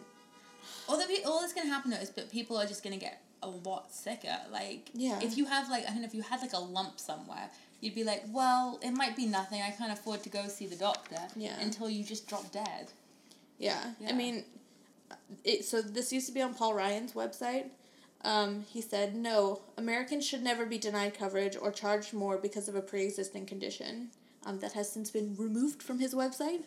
all 0.87 0.99
that 0.99 1.09
all 1.25 1.41
that's 1.41 1.55
gonna 1.55 1.71
happen 1.71 1.91
though 1.91 1.97
is 1.97 2.11
that 2.11 2.31
people 2.31 2.59
are 2.59 2.67
just 2.67 2.85
gonna 2.85 2.99
get 2.99 3.23
a 3.43 3.49
lot 3.49 3.91
sicker. 3.91 4.37
Like, 4.53 4.91
Yeah. 4.93 5.19
if 5.23 5.39
you 5.39 5.47
have 5.47 5.71
like 5.71 5.85
I 5.85 5.87
don't 5.87 6.03
know 6.03 6.07
if 6.07 6.15
you 6.15 6.21
had 6.21 6.43
like 6.43 6.53
a 6.53 6.61
lump 6.61 7.01
somewhere, 7.01 7.49
you'd 7.81 7.95
be 7.95 8.05
like, 8.05 8.25
well, 8.29 8.79
it 8.83 8.91
might 8.91 9.17
be 9.17 9.25
nothing. 9.25 9.63
I 9.63 9.71
can't 9.71 9.91
afford 9.91 10.23
to 10.25 10.29
go 10.29 10.49
see 10.49 10.67
the 10.67 10.77
doctor. 10.77 11.17
Yeah. 11.35 11.59
Until 11.61 11.89
you 11.89 12.05
just 12.05 12.29
drop 12.29 12.53
dead. 12.53 12.93
Yeah, 13.59 13.93
I 14.07 14.13
mean, 14.13 14.45
it, 15.45 15.65
so 15.65 15.81
this 15.81 16.13
used 16.13 16.27
to 16.27 16.33
be 16.35 16.43
on 16.43 16.53
Paul 16.53 16.75
Ryan's 16.75 17.13
website. 17.15 17.71
Um, 18.23 18.65
he 18.69 18.81
said, 18.83 19.15
"No, 19.17 19.61
Americans 19.77 20.27
should 20.27 20.43
never 20.43 20.67
be 20.67 20.79
denied 20.79 21.15
coverage 21.15 21.57
or 21.61 21.71
charged 21.73 22.13
more 22.13 22.37
because 22.37 22.69
of 22.69 22.75
a 22.75 22.83
pre-existing 22.83 23.47
condition." 23.47 24.11
Um, 24.45 24.59
that 24.61 24.73
has 24.73 24.91
since 24.91 25.11
been 25.11 25.37
removed 25.39 25.83
from 25.83 25.99
his 25.99 26.15
website. 26.15 26.63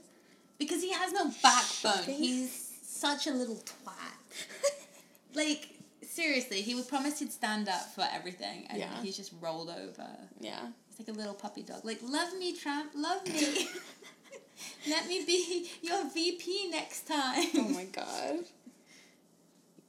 Because 0.60 0.82
he 0.84 0.92
has 0.94 1.12
no 1.12 1.26
backbone. 1.42 1.94
Shocking. 2.04 2.14
He's 2.16 2.72
such 2.84 3.26
a 3.26 3.32
little 3.32 3.56
twat. 3.58 4.46
like 5.34 5.70
seriously, 6.04 6.62
he 6.62 6.76
was 6.76 6.86
promised 6.86 7.18
he'd 7.20 7.32
stand 7.32 7.68
up 7.68 7.94
for 7.96 8.06
everything, 8.14 8.68
and 8.70 8.80
Yeah. 8.80 9.02
he's 9.02 9.18
just 9.18 9.32
rolled 9.42 9.70
over. 9.70 10.08
Yeah, 10.40 10.68
He's 10.88 11.00
like 11.00 11.16
a 11.16 11.18
little 11.18 11.34
puppy 11.34 11.64
dog. 11.64 11.84
Like, 11.84 12.00
love 12.04 12.38
me, 12.38 12.56
Trump, 12.56 12.92
love 12.96 13.26
me. 13.28 13.68
Let 14.88 15.08
me 15.08 15.26
be 15.26 15.70
your 15.82 16.08
VP 16.10 16.70
next 16.70 17.08
time. 17.08 17.48
oh 17.56 17.70
my 17.70 17.86
god. 17.86 18.40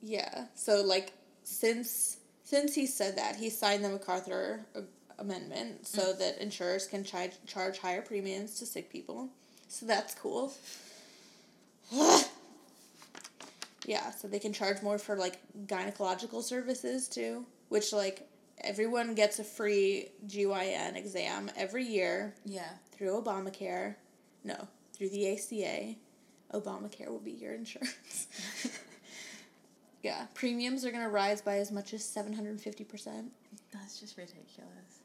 Yeah. 0.02 0.46
So 0.54 0.82
like 0.82 1.12
since 1.44 2.18
since 2.42 2.74
he 2.74 2.86
said 2.86 3.16
that, 3.16 3.36
he 3.36 3.48
signed 3.48 3.84
the 3.84 3.88
MacArthur 3.88 4.66
amendment 5.18 5.86
so 5.86 6.12
mm. 6.12 6.18
that 6.18 6.42
insurers 6.42 6.86
can 6.86 7.04
charge 7.04 7.32
charge 7.46 7.78
higher 7.78 8.02
premiums 8.02 8.58
to 8.58 8.66
sick 8.66 8.90
people. 8.90 9.28
So 9.68 9.86
that's 9.86 10.14
cool. 10.14 10.52
yeah, 13.86 14.10
so 14.10 14.28
they 14.28 14.38
can 14.38 14.52
charge 14.52 14.82
more 14.82 14.98
for 14.98 15.16
like 15.16 15.38
gynecological 15.66 16.42
services 16.42 17.08
too, 17.08 17.46
which 17.68 17.92
like 17.92 18.28
everyone 18.60 19.14
gets 19.14 19.38
a 19.38 19.44
free 19.44 20.08
GYN 20.26 20.96
exam 20.96 21.50
every 21.56 21.84
year 21.84 22.34
Yeah. 22.44 22.70
through 22.92 23.20
Obamacare. 23.22 23.96
No, 24.42 24.68
through 24.92 25.10
the 25.10 25.32
ACA. 25.32 25.94
Obamacare 26.52 27.08
will 27.08 27.18
be 27.18 27.32
your 27.32 27.54
insurance. 27.54 28.28
yeah, 30.04 30.26
premiums 30.34 30.84
are 30.84 30.90
going 30.90 31.02
to 31.02 31.08
rise 31.08 31.40
by 31.40 31.56
as 31.56 31.72
much 31.72 31.94
as 31.94 32.02
750%. 32.02 33.24
That's 33.72 33.98
just 33.98 34.16
ridiculous. 34.18 35.00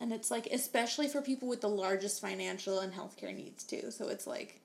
And 0.00 0.12
it's 0.12 0.30
like, 0.30 0.46
especially 0.46 1.06
for 1.06 1.20
people 1.20 1.46
with 1.46 1.60
the 1.60 1.68
largest 1.68 2.20
financial 2.22 2.80
and 2.80 2.92
healthcare 2.92 3.36
needs 3.36 3.62
too. 3.62 3.90
So 3.90 4.08
it's 4.08 4.26
like, 4.26 4.58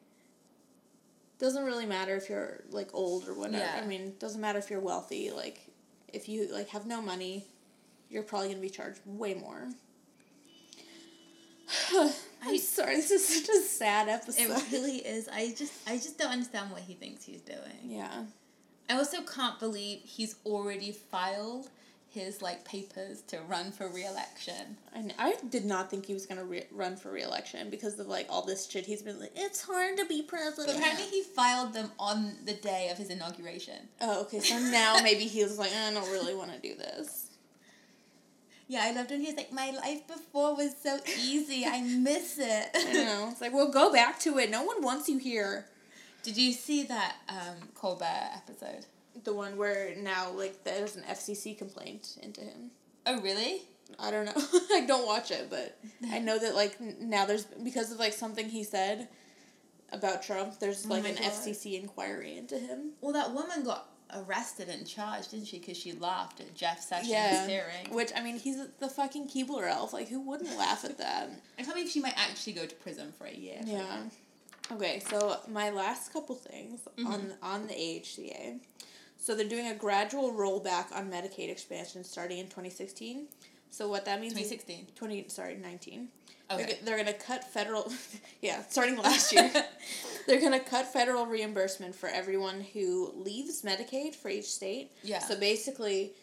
doesn't 1.38 1.66
really 1.66 1.86
matter 1.86 2.16
if 2.16 2.30
you're 2.30 2.64
like 2.72 2.90
old 2.94 3.28
or 3.28 3.34
whatever. 3.34 3.58
Yeah. 3.58 3.82
I 3.84 3.86
mean, 3.86 4.14
doesn't 4.20 4.40
matter 4.40 4.58
if 4.58 4.70
you're 4.70 4.80
wealthy. 4.80 5.32
Like, 5.32 5.60
if 6.14 6.30
you 6.30 6.48
like 6.54 6.70
have 6.70 6.86
no 6.86 7.02
money, 7.02 7.46
you're 8.10 8.24
probably 8.24 8.48
gonna 8.48 8.62
be 8.62 8.70
charged 8.70 9.02
way 9.06 9.34
more. 9.34 9.68
I'm 11.92 12.12
I- 12.42 12.58
sorry, 12.58 12.96
this 12.96 13.12
is 13.12 13.28
such 13.28 13.50
a 13.54 13.60
sad 13.60 14.08
episode. 14.08 14.52
It 14.52 14.72
really 14.72 14.98
is. 15.00 15.28
I 15.28 15.54
just 15.58 15.74
I 15.86 15.98
just 15.98 16.18
don't 16.18 16.32
understand 16.32 16.72
what 16.72 16.82
he 16.82 16.94
thinks 16.94 17.26
he's 17.26 17.42
doing. 17.42 17.60
yeah. 17.84 18.24
I 18.90 18.96
also 18.98 19.22
can't 19.22 19.60
believe 19.60 20.00
he's 20.04 20.36
already 20.46 20.92
filed 20.92 21.70
his 22.10 22.42
like 22.42 22.64
papers 22.64 23.22
to 23.24 23.42
run 23.42 23.72
for 23.72 23.90
re-election. 23.90 24.78
And 24.94 25.14
I 25.20 25.36
did 25.50 25.66
not 25.66 25.90
think 25.90 26.06
he 26.06 26.14
was 26.14 26.26
gonna 26.26 26.46
re- 26.46 26.66
run 26.72 26.96
for 26.96 27.12
re-election 27.12 27.70
because 27.70 28.00
of 28.00 28.08
like 28.08 28.28
all 28.30 28.42
this 28.46 28.70
shit 28.70 28.86
he's 28.86 29.02
been 29.02 29.20
like. 29.20 29.34
It's 29.36 29.62
hard 29.62 29.98
to 29.98 30.06
be 30.06 30.22
president. 30.22 30.68
But 30.68 30.78
apparently 30.78 31.06
he 31.08 31.24
filed 31.24 31.74
them 31.74 31.92
on 32.00 32.38
the 32.46 32.54
day 32.54 32.90
of 32.90 32.98
his 32.98 33.10
inauguration. 33.10 33.90
Oh, 34.00 34.22
okay. 34.22 34.40
So 34.40 34.58
now 34.58 34.98
maybe 35.04 35.26
he 35.26 35.44
was 35.44 35.60
like, 35.60 35.72
I 35.76 35.92
don't 35.92 36.10
really 36.12 36.36
want 36.36 36.54
to 36.54 36.60
do 36.60 36.76
this. 36.76 37.32
Yeah, 38.68 38.82
I 38.84 38.92
loved 38.94 39.12
when 39.12 39.20
he 39.20 39.28
was 39.28 39.36
like, 39.36 39.52
My 39.52 39.72
life 39.72 40.08
before 40.08 40.56
was 40.56 40.74
so 40.82 40.98
easy. 41.20 41.66
I 41.66 41.82
miss 41.82 42.40
I 42.40 42.70
it. 42.74 42.94
know. 42.94 43.28
It's 43.32 43.42
like, 43.42 43.54
well, 43.54 43.70
go 43.70 43.92
back 43.92 44.20
to 44.22 44.38
it. 44.38 44.50
No 44.50 44.64
one 44.64 44.82
wants 44.82 45.10
you 45.10 45.18
here. 45.18 45.66
Did 46.26 46.38
you 46.38 46.52
see 46.54 46.84
that 46.84 47.16
um, 47.30 47.70
Colbert 47.76 48.30
episode? 48.36 48.86
The 49.24 49.34
one 49.34 49.56
where 49.58 49.96
now 49.98 50.32
like 50.32 50.64
there's 50.64 50.96
an 50.96 51.04
FCC 51.04 51.58
complaint 51.58 52.18
into 52.22 52.42
him. 52.42 52.72
Oh 53.06 53.22
really? 53.22 53.62
I 54.00 54.10
don't 54.12 54.26
know. 54.26 54.34
I 54.74 54.86
don't 54.88 55.06
watch 55.06 55.30
it, 55.32 55.48
but 55.50 55.78
I 56.12 56.20
know 56.20 56.38
that 56.40 56.56
like 56.56 56.82
now 56.82 57.26
there's 57.26 57.46
because 57.46 57.92
of 57.92 58.00
like 58.00 58.14
something 58.14 58.50
he 58.50 58.64
said 58.64 59.08
about 59.92 60.24
Trump. 60.24 60.60
There's 60.60 60.86
Oh 60.86 60.90
like 60.90 61.04
my 61.04 61.10
an 61.10 61.16
God. 61.16 61.26
FCC 61.26 61.80
inquiry 61.80 62.38
into 62.38 62.58
him. 62.58 62.92
Well, 63.02 63.14
that 63.14 63.32
woman 63.34 63.64
got 63.64 63.88
arrested 64.14 64.70
and 64.70 64.86
charged, 64.88 65.32
didn't 65.32 65.46
she? 65.48 65.60
Because 65.60 65.78
she 65.78 65.94
laughed 65.94 66.40
at 66.42 66.54
Jeff 66.56 66.82
Sessions' 66.82 67.10
Yeah. 67.12 67.48
hearing. 67.48 67.92
Which 67.92 68.12
I 68.16 68.22
mean, 68.22 68.38
he's 68.40 68.58
the 68.80 68.90
fucking 68.90 69.30
Keebler 69.30 69.70
elf. 69.70 69.94
Like, 69.94 70.10
who 70.10 70.20
wouldn't 70.22 70.58
laugh 70.58 70.84
at 70.84 70.98
that? 70.98 71.30
I 71.60 71.62
can't 71.64 71.76
believe 71.76 71.90
she 71.92 72.02
might 72.02 72.18
actually 72.18 72.54
go 72.54 72.66
to 72.66 72.76
prison 72.76 73.14
for 73.18 73.26
a 73.28 73.34
year. 73.34 73.60
for 73.62 73.70
Yeah. 73.70 73.78
that. 73.84 74.12
Okay, 74.72 75.00
so 75.00 75.38
my 75.48 75.70
last 75.70 76.12
couple 76.12 76.36
things 76.36 76.82
mm-hmm. 76.98 77.08
on 77.08 77.34
on 77.42 77.68
the 77.68 77.74
AHCA. 77.74 78.60
So 79.18 79.36
they're 79.36 79.48
doing 79.48 79.68
a 79.68 79.76
gradual 79.76 80.34
rollback 80.34 80.96
on 80.96 81.10
Medicaid 81.10 81.50
expansion 81.50 82.04
starting 82.04 82.38
in 82.38 82.46
2016. 82.46 83.28
So 83.72 83.88
what 83.88 84.06
that 84.06 84.22
means 84.22 84.34
is 84.34 84.50
2016. 84.50 84.88
20 84.96 85.26
sorry 85.30 85.56
19 85.56 86.08
Okay. 86.52 86.64
they're, 86.64 86.76
they're 86.84 87.04
going 87.04 87.08
to 87.08 87.26
cut 87.26 87.44
federal 87.44 87.92
yeah 88.42 88.62
starting 88.70 88.98
last 88.98 89.34
year 89.34 89.52
they're 90.28 90.40
going 90.40 90.52
to 90.52 90.60
cut 90.60 90.86
federal 90.86 91.26
reimbursement 91.26 91.96
for 91.96 92.08
everyone 92.08 92.62
who 92.62 93.12
leaves 93.16 93.64
medicaid 93.64 94.14
for 94.14 94.30
each 94.30 94.46
state 94.46 94.92
Yeah. 95.02 95.20
so 95.20 95.40
basically 95.40 96.14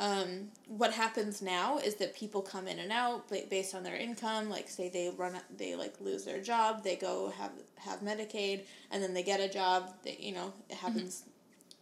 um, 0.00 0.48
what 0.68 0.92
happens 0.92 1.42
now 1.42 1.78
is 1.78 1.96
that 1.96 2.14
people 2.14 2.40
come 2.40 2.68
in 2.68 2.78
and 2.78 2.92
out 2.92 3.28
based 3.50 3.74
on 3.74 3.82
their 3.82 3.96
income 3.96 4.48
like 4.48 4.68
say 4.68 4.88
they 4.88 5.10
run 5.16 5.38
they 5.56 5.74
like 5.74 5.94
lose 6.00 6.24
their 6.24 6.40
job 6.40 6.84
they 6.84 6.96
go 6.96 7.32
have 7.36 7.52
have 7.76 8.00
medicaid 8.00 8.62
and 8.90 9.02
then 9.02 9.12
they 9.12 9.22
get 9.22 9.40
a 9.40 9.48
job 9.48 9.92
they, 10.04 10.16
you 10.20 10.32
know 10.32 10.52
it 10.68 10.76
happens 10.76 11.24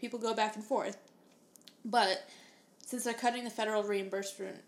people 0.00 0.18
go 0.18 0.32
back 0.34 0.56
and 0.56 0.64
forth 0.64 0.96
but 1.84 2.28
since 2.84 3.04
they're 3.04 3.14
cutting 3.14 3.44
the 3.44 3.50
federal 3.50 3.82
reimbursement 3.82 4.62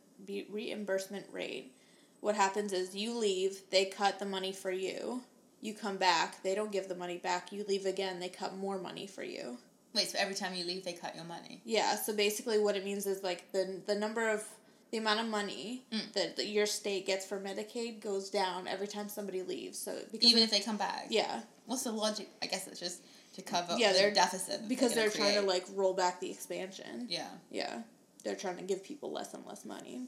reimbursement 0.51 1.27
rate, 1.33 1.73
what 2.21 2.35
happens 2.35 2.73
is 2.73 2.95
you 2.95 3.17
leave, 3.17 3.63
they 3.71 3.85
cut 3.85 4.19
the 4.19 4.27
money 4.27 4.53
for 4.53 4.71
you. 4.71 5.23
You 5.61 5.75
come 5.75 5.97
back, 5.97 6.43
they 6.43 6.55
don't 6.55 6.73
give 6.73 6.89
the 6.89 6.95
money 6.95 7.19
back. 7.19 7.53
You 7.53 7.65
leave 7.67 7.87
again, 7.87 8.21
they 8.21 8.29
cut 8.29 8.57
more 8.57 8.79
money 8.79 9.07
for 9.07 9.23
you. 9.23 9.59
Wait, 9.95 10.09
so 10.09 10.19
every 10.19 10.35
time 10.35 10.55
you 10.55 10.65
leave, 10.65 10.85
they 10.85 10.93
cut 10.93 11.15
your 11.17 11.25
money? 11.25 11.61
Yeah, 11.65 11.97
so 11.97 12.15
basically 12.15 12.59
what 12.59 12.77
it 12.77 12.85
means 12.85 13.07
is 13.07 13.23
like 13.23 13.51
the 13.53 13.81
the 13.87 13.95
number 13.95 14.29
of 14.29 14.45
the 14.91 14.99
amount 14.99 15.21
of 15.21 15.27
money 15.27 15.83
Mm. 15.93 16.13
that, 16.15 16.37
that 16.37 16.47
your 16.47 16.65
state 16.67 17.05
gets 17.07 17.27
for 17.27 17.39
Medicaid 17.39 18.01
goes 18.01 18.31
down 18.31 18.67
every 18.67 18.87
time 18.87 19.09
somebody 19.09 19.43
leaves. 19.43 19.79
So 19.79 19.99
because 20.13 20.29
Even 20.31 20.43
if 20.43 20.51
they 20.51 20.61
come 20.61 20.77
back? 20.79 21.07
yeah, 21.11 21.41
What's 21.67 21.83
the 21.85 21.93
logic? 21.93 22.29
I 22.41 22.47
guess 22.47 22.67
it's 22.67 22.81
just 22.81 23.03
to 23.35 23.43
cover 23.43 23.77
Yeah, 23.77 23.93
the 23.93 23.99
they're- 23.99 24.15
deficit. 24.15 24.67
because 24.69 24.95
they're, 24.95 25.11
they're 25.11 25.19
trying 25.19 25.35
to 25.35 25.43
like 25.43 25.67
roll 25.75 25.93
back 25.93 26.21
the 26.21 26.31
expansion. 26.31 27.07
Yeah. 27.11 27.29
Yeah, 27.51 27.83
they're 28.25 28.37
trying 28.37 28.57
to 28.57 28.63
give 28.63 28.83
people 28.83 29.13
less 29.13 29.35
and 29.35 29.45
less 29.47 29.65
money. 29.67 30.07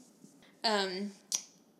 Um, 0.63 1.11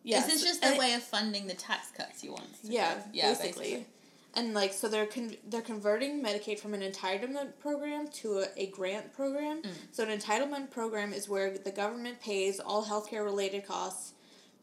yeah, 0.04 0.18
Is 0.18 0.26
this 0.26 0.42
just 0.44 0.60
their 0.62 0.78
way 0.78 0.94
of 0.94 1.02
funding 1.02 1.46
the 1.48 1.54
tax 1.54 1.90
cuts 1.96 2.22
you 2.24 2.32
want? 2.32 2.46
Yeah, 2.62 3.00
yeah, 3.12 3.28
basically. 3.34 3.86
And 4.34 4.54
like 4.54 4.72
so 4.72 4.88
they're 4.88 5.06
con- 5.06 5.36
they're 5.48 5.60
converting 5.60 6.22
Medicaid 6.24 6.58
from 6.58 6.72
an 6.74 6.80
entitlement 6.80 7.58
program 7.58 8.08
to 8.08 8.38
a, 8.38 8.46
a 8.56 8.66
grant 8.68 9.12
program. 9.12 9.62
Mm. 9.62 9.70
So 9.90 10.04
an 10.04 10.18
entitlement 10.18 10.70
program 10.70 11.12
is 11.12 11.28
where 11.28 11.56
the 11.58 11.70
government 11.70 12.20
pays 12.20 12.58
all 12.58 12.84
healthcare 12.84 13.24
related 13.24 13.66
costs 13.66 14.14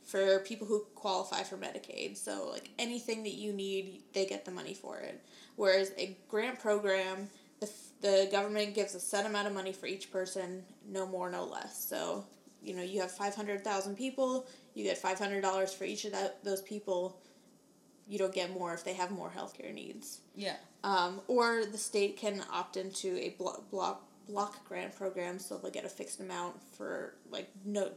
for 0.04 0.40
people 0.40 0.66
who 0.66 0.86
qualify 0.96 1.44
for 1.44 1.56
Medicaid. 1.58 2.18
So 2.18 2.50
like 2.52 2.72
anything 2.80 3.22
that 3.24 3.34
you 3.36 3.54
need, 3.54 4.02
they 4.14 4.26
get 4.26 4.44
the 4.44 4.52
money 4.52 4.74
for 4.74 4.98
it. 4.98 5.22
Whereas 5.56 5.92
a 5.98 6.18
grant 6.28 6.60
program, 6.60 7.30
the 7.60 7.68
f- 7.68 7.92
the 8.02 8.28
government 8.32 8.74
gives 8.74 8.96
a 8.96 9.00
set 9.00 9.28
amount 9.28 9.48
of 9.48 9.54
money 9.54 9.72
for 9.72 9.86
each 9.86 10.12
person, 10.12 10.64
no 10.88 11.06
more, 11.06 11.30
no 11.30 11.46
less. 11.46 11.86
So 11.88 12.26
you 12.62 12.76
know, 12.76 12.82
you 12.84 13.02
have 13.02 13.12
500,000 13.12 13.96
people, 13.96 14.48
you 14.74 14.84
get 14.84 15.02
$500 15.02 15.70
for 15.74 15.84
each 15.86 16.06
of 16.06 16.12
that, 16.12 16.44
those 16.44 16.62
people. 16.62 17.20
You 18.10 18.18
don't 18.18 18.34
get 18.34 18.52
more 18.52 18.74
if 18.74 18.84
they 18.84 18.94
have 18.94 19.12
more 19.12 19.32
healthcare 19.36 19.74
needs. 19.74 20.22
Yeah. 20.36 20.56
Um, 20.84 21.22
or 21.28 21.64
the 21.66 21.78
state 21.78 22.18
can 22.18 22.44
opt 22.52 22.76
into 22.76 23.16
a 23.18 23.30
block, 23.38 23.70
block 23.70 24.06
block 24.28 24.68
grant 24.68 24.96
program, 24.96 25.40
so 25.40 25.58
they'll 25.58 25.72
get 25.72 25.86
a 25.86 25.90
fixed 25.90 26.20
amount 26.20 26.56
for 26.76 27.14
like 27.30 27.50
no, 27.66 27.92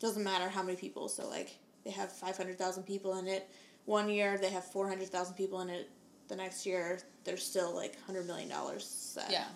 doesn't 0.00 0.24
matter 0.24 0.48
how 0.48 0.62
many 0.62 0.76
people. 0.76 1.08
So 1.08 1.28
like 1.28 1.58
they 1.84 1.90
have 1.90 2.10
five 2.10 2.36
hundred 2.36 2.58
thousand 2.58 2.84
people 2.84 3.18
in 3.18 3.26
it. 3.26 3.48
One 3.84 4.08
year 4.08 4.38
they 4.38 4.50
have 4.50 4.64
four 4.64 4.88
hundred 4.88 5.08
thousand 5.08 5.34
people 5.34 5.60
in 5.60 5.68
it. 5.70 5.90
The 6.28 6.36
next 6.36 6.64
year 6.64 6.98
there's 7.24 7.44
still 7.44 7.74
like 7.74 8.00
hundred 8.04 8.26
million 8.26 8.48
dollars 8.48 8.84
set. 8.84 9.30
Yeah. 9.30 9.46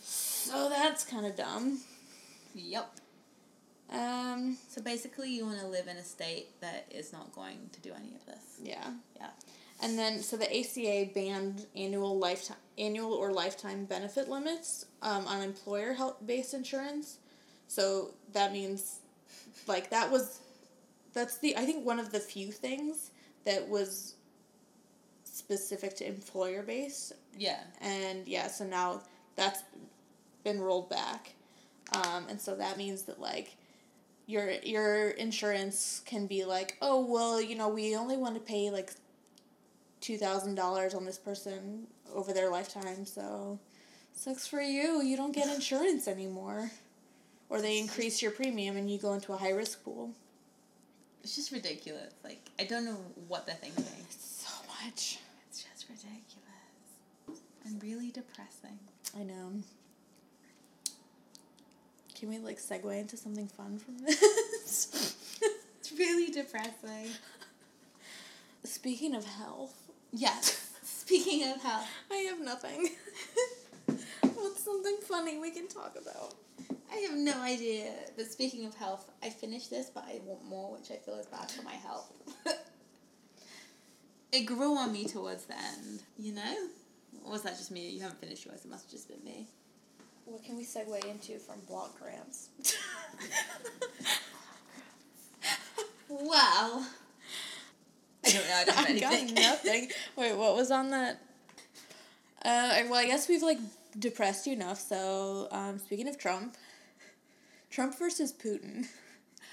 So 0.00 0.68
that's 0.68 1.04
kind 1.04 1.26
of 1.26 1.36
dumb. 1.36 1.80
Yep. 2.54 2.90
Um. 3.90 4.56
So 4.68 4.80
basically, 4.82 5.30
you 5.32 5.44
want 5.46 5.60
to 5.60 5.66
live 5.66 5.88
in 5.88 5.96
a 5.96 6.04
state 6.04 6.60
that 6.60 6.86
is 6.90 7.12
not 7.12 7.32
going 7.32 7.70
to 7.72 7.80
do 7.80 7.92
any 7.92 8.14
of 8.14 8.24
this. 8.26 8.58
Yeah. 8.62 8.90
Yeah. 9.16 9.30
And 9.82 9.98
then, 9.98 10.20
so 10.20 10.36
the 10.36 10.44
ACA 10.46 11.10
banned 11.14 11.64
annual 11.74 12.18
lifetime, 12.18 12.58
annual 12.78 13.14
or 13.14 13.32
lifetime 13.32 13.86
benefit 13.86 14.28
limits 14.28 14.84
um, 15.00 15.26
on 15.26 15.40
employer 15.42 15.94
health 15.94 16.16
based 16.24 16.52
insurance. 16.54 17.18
So 17.66 18.10
that 18.34 18.52
means, 18.52 18.98
like 19.66 19.88
that 19.90 20.10
was, 20.10 20.40
that's 21.14 21.38
the 21.38 21.56
I 21.56 21.64
think 21.64 21.86
one 21.86 21.98
of 21.98 22.12
the 22.12 22.20
few 22.20 22.52
things 22.52 23.10
that 23.44 23.66
was 23.68 24.14
specific 25.24 25.96
to 25.96 26.06
employer 26.06 26.62
based, 26.62 27.14
Yeah. 27.38 27.60
and 27.80 28.28
yeah, 28.28 28.48
so 28.48 28.64
now 28.66 29.00
that's 29.36 29.62
been 30.44 30.60
rolled 30.60 30.90
back, 30.90 31.32
um, 31.94 32.26
and 32.28 32.38
so 32.40 32.54
that 32.56 32.76
means 32.76 33.02
that 33.04 33.18
like. 33.20 33.56
Your, 34.30 34.52
your 34.62 35.10
insurance 35.10 36.02
can 36.06 36.28
be 36.28 36.44
like 36.44 36.76
oh 36.80 37.04
well 37.04 37.40
you 37.40 37.56
know 37.56 37.68
we 37.68 37.96
only 37.96 38.16
want 38.16 38.34
to 38.36 38.40
pay 38.40 38.70
like 38.70 38.92
two 40.00 40.16
thousand 40.16 40.54
dollars 40.54 40.94
on 40.94 41.04
this 41.04 41.18
person 41.18 41.86
over 42.14 42.32
their 42.32 42.50
lifetime, 42.50 43.04
so 43.04 43.58
sucks 44.12 44.46
for 44.46 44.60
you. 44.60 45.02
You 45.02 45.16
don't 45.16 45.34
get 45.34 45.48
insurance 45.54 46.08
anymore. 46.08 46.70
Or 47.48 47.60
they 47.60 47.78
increase 47.78 48.22
your 48.22 48.30
premium 48.30 48.76
and 48.76 48.88
you 48.88 48.98
go 48.98 49.14
into 49.14 49.32
a 49.32 49.36
high 49.36 49.50
risk 49.50 49.82
pool. 49.82 50.12
It's 51.24 51.34
just 51.34 51.50
ridiculous. 51.50 52.12
Like 52.22 52.48
I 52.58 52.64
don't 52.64 52.84
know 52.84 52.98
what 53.28 53.46
they're 53.46 53.56
thinking. 53.56 53.84
So 54.08 54.50
much. 54.84 55.18
It's 55.48 55.64
just 55.64 55.86
ridiculous 55.88 57.40
and 57.64 57.82
really 57.82 58.10
depressing. 58.10 58.78
I 59.18 59.24
know. 59.24 59.52
Can 62.20 62.28
we 62.28 62.38
like 62.38 62.58
segue 62.58 63.00
into 63.00 63.16
something 63.16 63.48
fun 63.48 63.78
from 63.78 63.98
this? 63.98 65.16
It's 65.80 65.98
really 65.98 66.30
depressing. 66.30 67.08
Speaking 68.62 69.14
of 69.16 69.24
health, 69.24 69.74
Yes. 70.12 70.70
Speaking 70.82 71.48
of 71.50 71.62
health, 71.62 71.88
I 72.10 72.16
have 72.16 72.40
nothing. 72.40 72.90
What's 74.34 74.64
something 74.64 74.96
funny 75.02 75.38
we 75.38 75.50
can 75.50 75.68
talk 75.68 75.96
about? 76.00 76.34
I 76.92 76.96
have 77.08 77.16
no 77.16 77.40
idea. 77.42 77.92
But 78.16 78.30
speaking 78.30 78.66
of 78.66 78.74
health, 78.74 79.10
I 79.22 79.30
finished 79.30 79.70
this, 79.70 79.90
but 79.90 80.04
I 80.04 80.20
want 80.24 80.44
more, 80.44 80.72
which 80.72 80.90
I 80.90 80.96
feel 80.96 81.14
is 81.14 81.26
bad 81.26 81.50
for 81.50 81.62
my 81.62 81.72
health. 81.74 82.12
it 84.32 84.42
grew 84.42 84.76
on 84.76 84.92
me 84.92 85.06
towards 85.06 85.44
the 85.44 85.56
end, 85.56 86.02
you 86.18 86.34
know? 86.34 86.56
Or 87.24 87.32
was 87.32 87.42
that 87.42 87.56
just 87.56 87.70
me? 87.70 87.88
You 87.90 88.02
haven't 88.02 88.20
finished 88.20 88.44
yours, 88.44 88.64
it 88.64 88.70
must 88.70 88.84
have 88.84 88.92
just 88.92 89.08
been 89.08 89.24
me. 89.24 89.48
What 90.30 90.44
can 90.44 90.56
we 90.56 90.64
segue 90.64 91.04
into 91.06 91.38
from 91.40 91.56
block 91.66 91.98
grants? 92.00 92.50
Well, 96.12 96.84
I 98.24 98.30
don't 98.30 98.34
know, 98.48 98.54
I 98.54 98.64
don't 98.64 98.74
have 98.74 98.88
I 98.88 98.98
got 98.98 99.12
anything. 99.12 99.34
nothing. 99.36 99.88
Wait, 100.16 100.36
what 100.36 100.56
was 100.56 100.72
on 100.72 100.90
that? 100.90 101.20
Uh, 102.44 102.82
well, 102.88 102.96
I 102.96 103.06
guess 103.06 103.28
we've 103.28 103.42
like 103.44 103.58
depressed 103.96 104.44
you 104.46 104.54
enough. 104.54 104.80
So, 104.80 105.46
um, 105.52 105.78
speaking 105.78 106.08
of 106.08 106.18
Trump, 106.18 106.56
Trump 107.70 107.96
versus 107.96 108.32
Putin. 108.32 108.88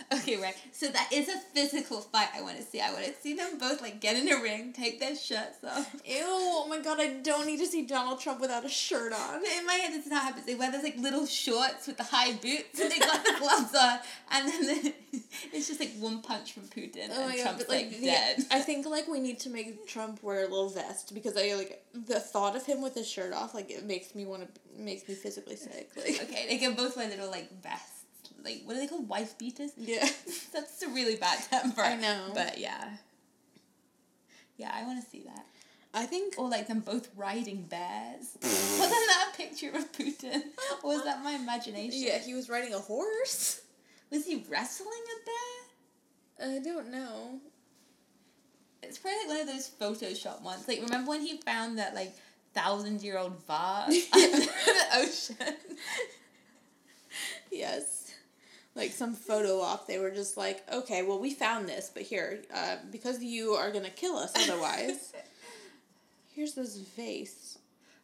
Okay, 0.13 0.37
right. 0.41 0.55
So 0.71 0.87
that 0.87 1.09
is 1.11 1.27
a 1.27 1.37
physical 1.53 1.99
fight 1.99 2.29
I 2.35 2.41
want 2.41 2.55
to 2.57 2.63
see. 2.63 2.79
I 2.79 2.93
want 2.93 3.05
to 3.05 3.13
see 3.13 3.33
them 3.33 3.57
both 3.59 3.81
like 3.81 3.99
get 3.99 4.15
in 4.15 4.31
a 4.31 4.41
ring, 4.41 4.71
take 4.71 4.99
their 5.01 5.15
shirts 5.15 5.57
off. 5.67 5.93
Ew! 6.05 6.21
Oh 6.23 6.65
my 6.69 6.79
god! 6.79 6.99
I 7.01 7.15
don't 7.21 7.45
need 7.45 7.57
to 7.59 7.65
see 7.65 7.85
Donald 7.85 8.19
Trump 8.21 8.39
without 8.39 8.63
a 8.65 8.69
shirt 8.69 9.11
on. 9.11 9.41
But 9.41 9.49
in 9.57 9.65
my 9.65 9.73
head, 9.73 9.91
this 9.93 10.05
is 10.05 10.11
how 10.13 10.19
it 10.19 10.23
happens. 10.23 10.45
They 10.45 10.55
wear 10.55 10.71
those 10.71 10.83
like 10.83 10.97
little 10.97 11.25
shorts 11.25 11.87
with 11.87 11.97
the 11.97 12.03
high 12.03 12.31
boots, 12.33 12.79
and 12.79 12.89
they 12.91 12.99
got 12.99 13.23
the 13.25 13.35
gloves 13.39 13.75
on, 13.75 13.99
and 14.31 14.47
then 14.47 14.61
the, 14.83 14.93
it's 15.53 15.67
just 15.67 15.79
like 15.81 15.91
one 15.99 16.21
punch 16.21 16.53
from 16.53 16.63
Putin, 16.63 17.09
Oh 17.11 17.27
and 17.27 17.33
god! 17.35 17.41
Trump's 17.43 17.63
But 17.65 17.69
like, 17.69 17.85
like 17.87 17.99
the- 17.99 18.05
dead. 18.05 18.37
I 18.51 18.59
think 18.59 18.85
like 18.85 19.07
we 19.09 19.19
need 19.19 19.39
to 19.41 19.49
make 19.49 19.87
Trump 19.87 20.23
wear 20.23 20.39
a 20.45 20.47
little 20.47 20.69
vest 20.69 21.13
because 21.13 21.35
I 21.35 21.53
like 21.55 21.83
the 21.93 22.19
thought 22.19 22.55
of 22.55 22.65
him 22.65 22.81
with 22.81 22.93
his 22.95 23.07
shirt 23.09 23.33
off. 23.33 23.53
Like 23.53 23.69
it 23.71 23.85
makes 23.85 24.15
me 24.15 24.25
want 24.25 24.43
to 24.43 24.81
makes 24.81 25.07
me 25.07 25.15
physically 25.15 25.55
sick. 25.57 25.89
Like 25.97 26.21
Okay, 26.23 26.45
they 26.47 26.57
can 26.59 26.75
both 26.75 26.95
wear 26.95 27.09
little 27.09 27.29
like 27.31 27.51
vests. 27.61 27.96
Like 28.47 28.61
what 28.65 28.75
are 28.77 28.79
they 28.79 28.87
called? 28.87 29.09
Wife 29.09 29.37
beaters. 29.37 29.71
yeah. 29.77 30.07
That's 30.53 30.81
a 30.81 30.87
really 30.89 31.15
bad 31.17 31.39
term 31.49 31.61
temper. 31.61 31.81
I 31.81 31.95
know. 31.95 32.31
But 32.33 32.57
yeah. 32.57 32.89
Yeah, 34.57 34.71
I 34.73 34.83
want 34.85 35.03
to 35.03 35.09
see 35.09 35.23
that. 35.25 35.45
I 35.93 36.05
think 36.05 36.35
Or 36.37 36.49
like 36.49 36.67
them 36.67 36.79
both 36.79 37.09
riding 37.15 37.63
bears. 37.63 38.37
Wasn't 38.41 39.07
that 39.07 39.31
a 39.33 39.37
picture 39.37 39.69
of 39.69 39.91
Putin? 39.91 40.41
Or 40.83 40.95
was 40.95 41.03
that 41.03 41.23
my 41.23 41.31
imagination? 41.33 41.99
yeah 42.01 42.19
he 42.19 42.33
was 42.33 42.49
riding 42.49 42.73
a 42.73 42.79
horse. 42.79 43.61
Was 44.11 44.25
he 44.25 44.45
wrestling 44.49 44.89
a 44.89 45.25
bear? 45.25 46.55
I 46.55 46.59
don't 46.59 46.91
know. 46.91 47.39
It's 48.83 48.97
probably 48.97 49.17
like 49.27 49.27
one 49.27 49.39
of 49.41 49.47
those 49.47 49.69
Photoshop 49.69 50.41
ones. 50.41 50.67
Like, 50.67 50.81
remember 50.81 51.09
when 51.09 51.21
he 51.21 51.37
found 51.37 51.77
that, 51.79 51.93
like, 51.95 52.13
thousand 52.53 53.01
year 53.01 53.17
old 53.17 53.33
vase 53.45 54.07
under 54.13 54.37
the 54.37 54.85
ocean? 54.95 55.55
Yes. 57.51 58.06
Like 58.77 58.91
some 58.91 59.15
photo 59.15 59.59
op, 59.59 59.87
they 59.87 59.97
were 59.97 60.11
just 60.11 60.37
like, 60.37 60.63
okay, 60.71 61.01
well, 61.01 61.19
we 61.19 61.33
found 61.33 61.67
this, 61.67 61.89
but 61.93 62.03
here, 62.03 62.43
uh, 62.53 62.75
because 62.91 63.23
you 63.23 63.51
are 63.53 63.71
gonna 63.71 63.89
kill 63.89 64.15
us 64.17 64.31
otherwise, 64.35 65.13
here's 66.35 66.53
this 66.53 66.77
vase. 66.77 67.57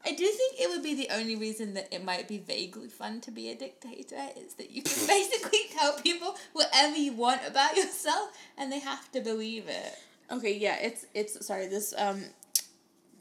I 0.06 0.10
do 0.12 0.26
think 0.26 0.60
it 0.60 0.70
would 0.70 0.84
be 0.84 0.96
the 0.96 1.10
only 1.16 1.36
reason 1.38 1.76
that 1.76 1.88
it 1.94 2.04
might 2.04 2.28
be 2.28 2.38
vaguely 2.40 2.90
fun 2.90 3.22
to 3.22 3.32
be 3.32 3.50
a 3.52 3.56
dictator 3.56 4.18
is 4.36 4.56
that 4.56 4.72
you 4.72 4.82
can 4.82 5.08
basically 5.08 5.60
tell 5.78 5.94
people 5.94 6.36
whatever 6.54 6.98
you 6.98 7.14
want 7.14 7.42
about 7.48 7.78
yourself 7.78 8.32
and 8.58 8.70
they 8.72 8.80
have 8.80 9.10
to 9.14 9.22
believe 9.22 9.66
it. 9.70 9.98
Okay, 10.32 10.58
yeah, 10.58 10.78
it's 10.82 11.06
it's 11.14 11.46
sorry, 11.46 11.68
this 11.68 11.94
um, 11.98 12.24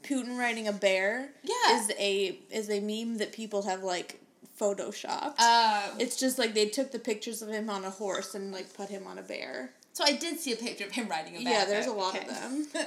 Putin 0.01 0.37
riding 0.37 0.67
a 0.67 0.73
bear 0.73 1.29
Yeah. 1.43 1.79
is 1.79 1.91
a 1.99 2.39
is 2.51 2.69
a 2.69 2.79
meme 2.81 3.17
that 3.19 3.31
people 3.31 3.61
have 3.63 3.83
like 3.83 4.19
photoshopped. 4.59 5.39
Um, 5.39 5.99
it's 5.99 6.15
just 6.15 6.37
like 6.37 6.53
they 6.53 6.67
took 6.67 6.91
the 6.91 6.99
pictures 6.99 7.41
of 7.41 7.49
him 7.49 7.69
on 7.69 7.83
a 7.83 7.89
horse 7.89 8.35
and 8.35 8.51
like 8.51 8.73
put 8.73 8.89
him 8.89 9.07
on 9.07 9.17
a 9.17 9.21
bear. 9.23 9.71
so 9.93 10.03
I 10.05 10.13
did 10.13 10.39
see 10.39 10.53
a 10.53 10.55
picture 10.55 10.85
of 10.85 10.91
him 10.91 11.07
riding 11.07 11.35
a 11.35 11.43
bear. 11.43 11.53
Yeah, 11.53 11.65
there's 11.65 11.87
a 11.87 11.93
lot 11.93 12.17
of 12.17 12.27
them. 12.27 12.67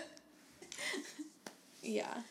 Yeah. 1.83 2.23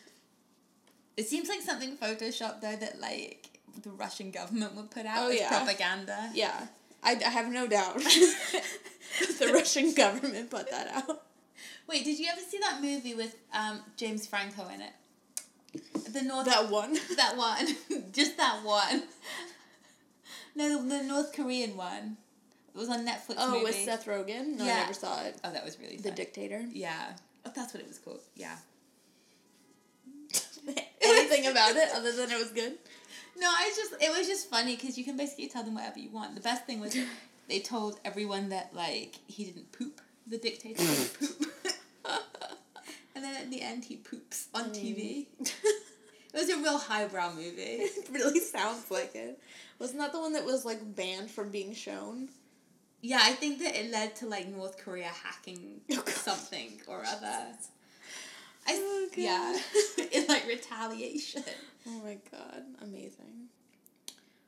It 1.17 1.27
seems 1.27 1.47
like 1.47 1.61
something 1.61 1.95
photoshopped 1.97 2.61
though 2.61 2.75
that 2.75 2.99
like 2.99 3.59
the 3.83 3.89
Russian 3.91 4.31
government 4.31 4.75
would 4.75 4.91
put 4.91 5.05
out 5.05 5.27
Oh, 5.27 5.29
as 5.29 5.39
yeah. 5.39 5.49
propaganda. 5.49 6.29
Yeah. 6.33 6.67
I, 7.03 7.11
I 7.25 7.29
have 7.29 7.51
no 7.51 7.67
doubt 7.67 7.95
the 9.39 9.51
Russian 9.53 9.93
government 9.93 10.49
put 10.49 10.69
that 10.71 10.87
out. 10.89 11.23
Wait, 11.87 12.03
did 12.03 12.17
you 12.19 12.27
ever 12.31 12.41
see 12.41 12.57
that 12.59 12.81
movie 12.81 13.13
with 13.13 13.35
um, 13.53 13.79
James 13.95 14.25
Franco 14.27 14.67
in 14.73 14.81
it? 14.81 14.91
The 16.11 16.21
North 16.21 16.45
That 16.45 16.69
one. 16.69 16.93
that 17.17 17.35
one, 17.37 17.67
just 18.11 18.37
that 18.37 18.63
one. 18.63 19.03
No, 20.55 20.81
the, 20.81 20.97
the 20.97 21.03
North 21.03 21.33
Korean 21.33 21.75
one. 21.75 22.17
It 22.73 22.77
was 22.77 22.89
on 22.89 23.05
Netflix. 23.05 23.35
Oh, 23.37 23.51
movie. 23.51 23.63
with 23.65 23.75
Seth 23.75 24.05
Rogen? 24.05 24.57
No, 24.57 24.63
I 24.63 24.67
Yeah. 24.67 24.79
never 24.81 24.93
saw 24.93 25.21
it. 25.23 25.37
Oh, 25.43 25.51
that 25.51 25.63
was 25.63 25.79
really 25.79 25.97
The 25.97 26.09
fun. 26.09 26.15
Dictator. 26.15 26.65
Yeah. 26.71 27.13
Oh, 27.45 27.51
that's 27.55 27.73
what 27.73 27.81
it 27.81 27.87
was 27.87 27.99
called. 27.99 28.19
Yeah. 28.35 28.55
Anything 31.01 31.45
about 31.47 31.75
it 31.75 31.89
other 31.95 32.11
than 32.11 32.31
it 32.31 32.37
was 32.39 32.51
good? 32.51 32.73
No, 33.37 33.47
I 33.47 33.71
just 33.75 33.93
it 34.01 34.17
was 34.17 34.27
just 34.27 34.49
funny 34.49 34.75
because 34.75 34.97
you 34.97 35.03
can 35.03 35.15
basically 35.17 35.47
tell 35.47 35.63
them 35.63 35.75
whatever 35.75 35.99
you 35.99 36.09
want. 36.09 36.35
The 36.35 36.41
best 36.41 36.65
thing 36.65 36.79
was 36.79 36.95
they 37.47 37.59
told 37.59 37.99
everyone 38.03 38.49
that 38.49 38.73
like 38.73 39.15
he 39.27 39.43
didn't 39.45 39.71
poop. 39.71 40.01
The 40.27 40.37
dictator 40.37 40.81
didn't 40.81 41.19
poop. 41.19 41.45
And 43.25 43.35
then 43.35 43.43
at 43.43 43.51
the 43.51 43.61
end 43.61 43.85
he 43.85 43.95
poops 43.97 44.47
on 44.53 44.65
mm. 44.65 44.75
TV. 44.75 45.25
It 46.33 46.39
was 46.39 46.49
a 46.49 46.57
real 46.57 46.77
highbrow 46.77 47.31
movie. 47.33 47.61
it 47.61 48.09
really 48.11 48.41
sounds 48.41 48.91
like 48.91 49.15
it. 49.15 49.39
Wasn't 49.79 49.99
that 49.99 50.11
the 50.11 50.19
one 50.19 50.33
that 50.33 50.43
was 50.43 50.65
like 50.65 50.81
banned 50.93 51.31
from 51.31 51.49
being 51.49 51.73
shown? 51.73 52.27
Yeah, 52.99 53.21
I 53.21 53.31
think 53.31 53.59
that 53.59 53.79
it 53.79 53.89
led 53.89 54.17
to 54.17 54.27
like 54.27 54.49
North 54.49 54.77
Korea 54.77 55.07
hacking 55.23 55.79
Oh, 55.93 56.03
something 56.07 56.81
or 56.87 57.05
other. 57.05 57.55
I, 58.67 58.73
Oh, 58.73 59.07
God. 59.11 59.17
yeah, 59.17 59.57
in 60.11 60.27
like 60.27 60.45
retaliation. 60.45 61.43
Oh 61.87 62.01
my 62.03 62.17
god, 62.29 62.63
amazing. 62.81 63.47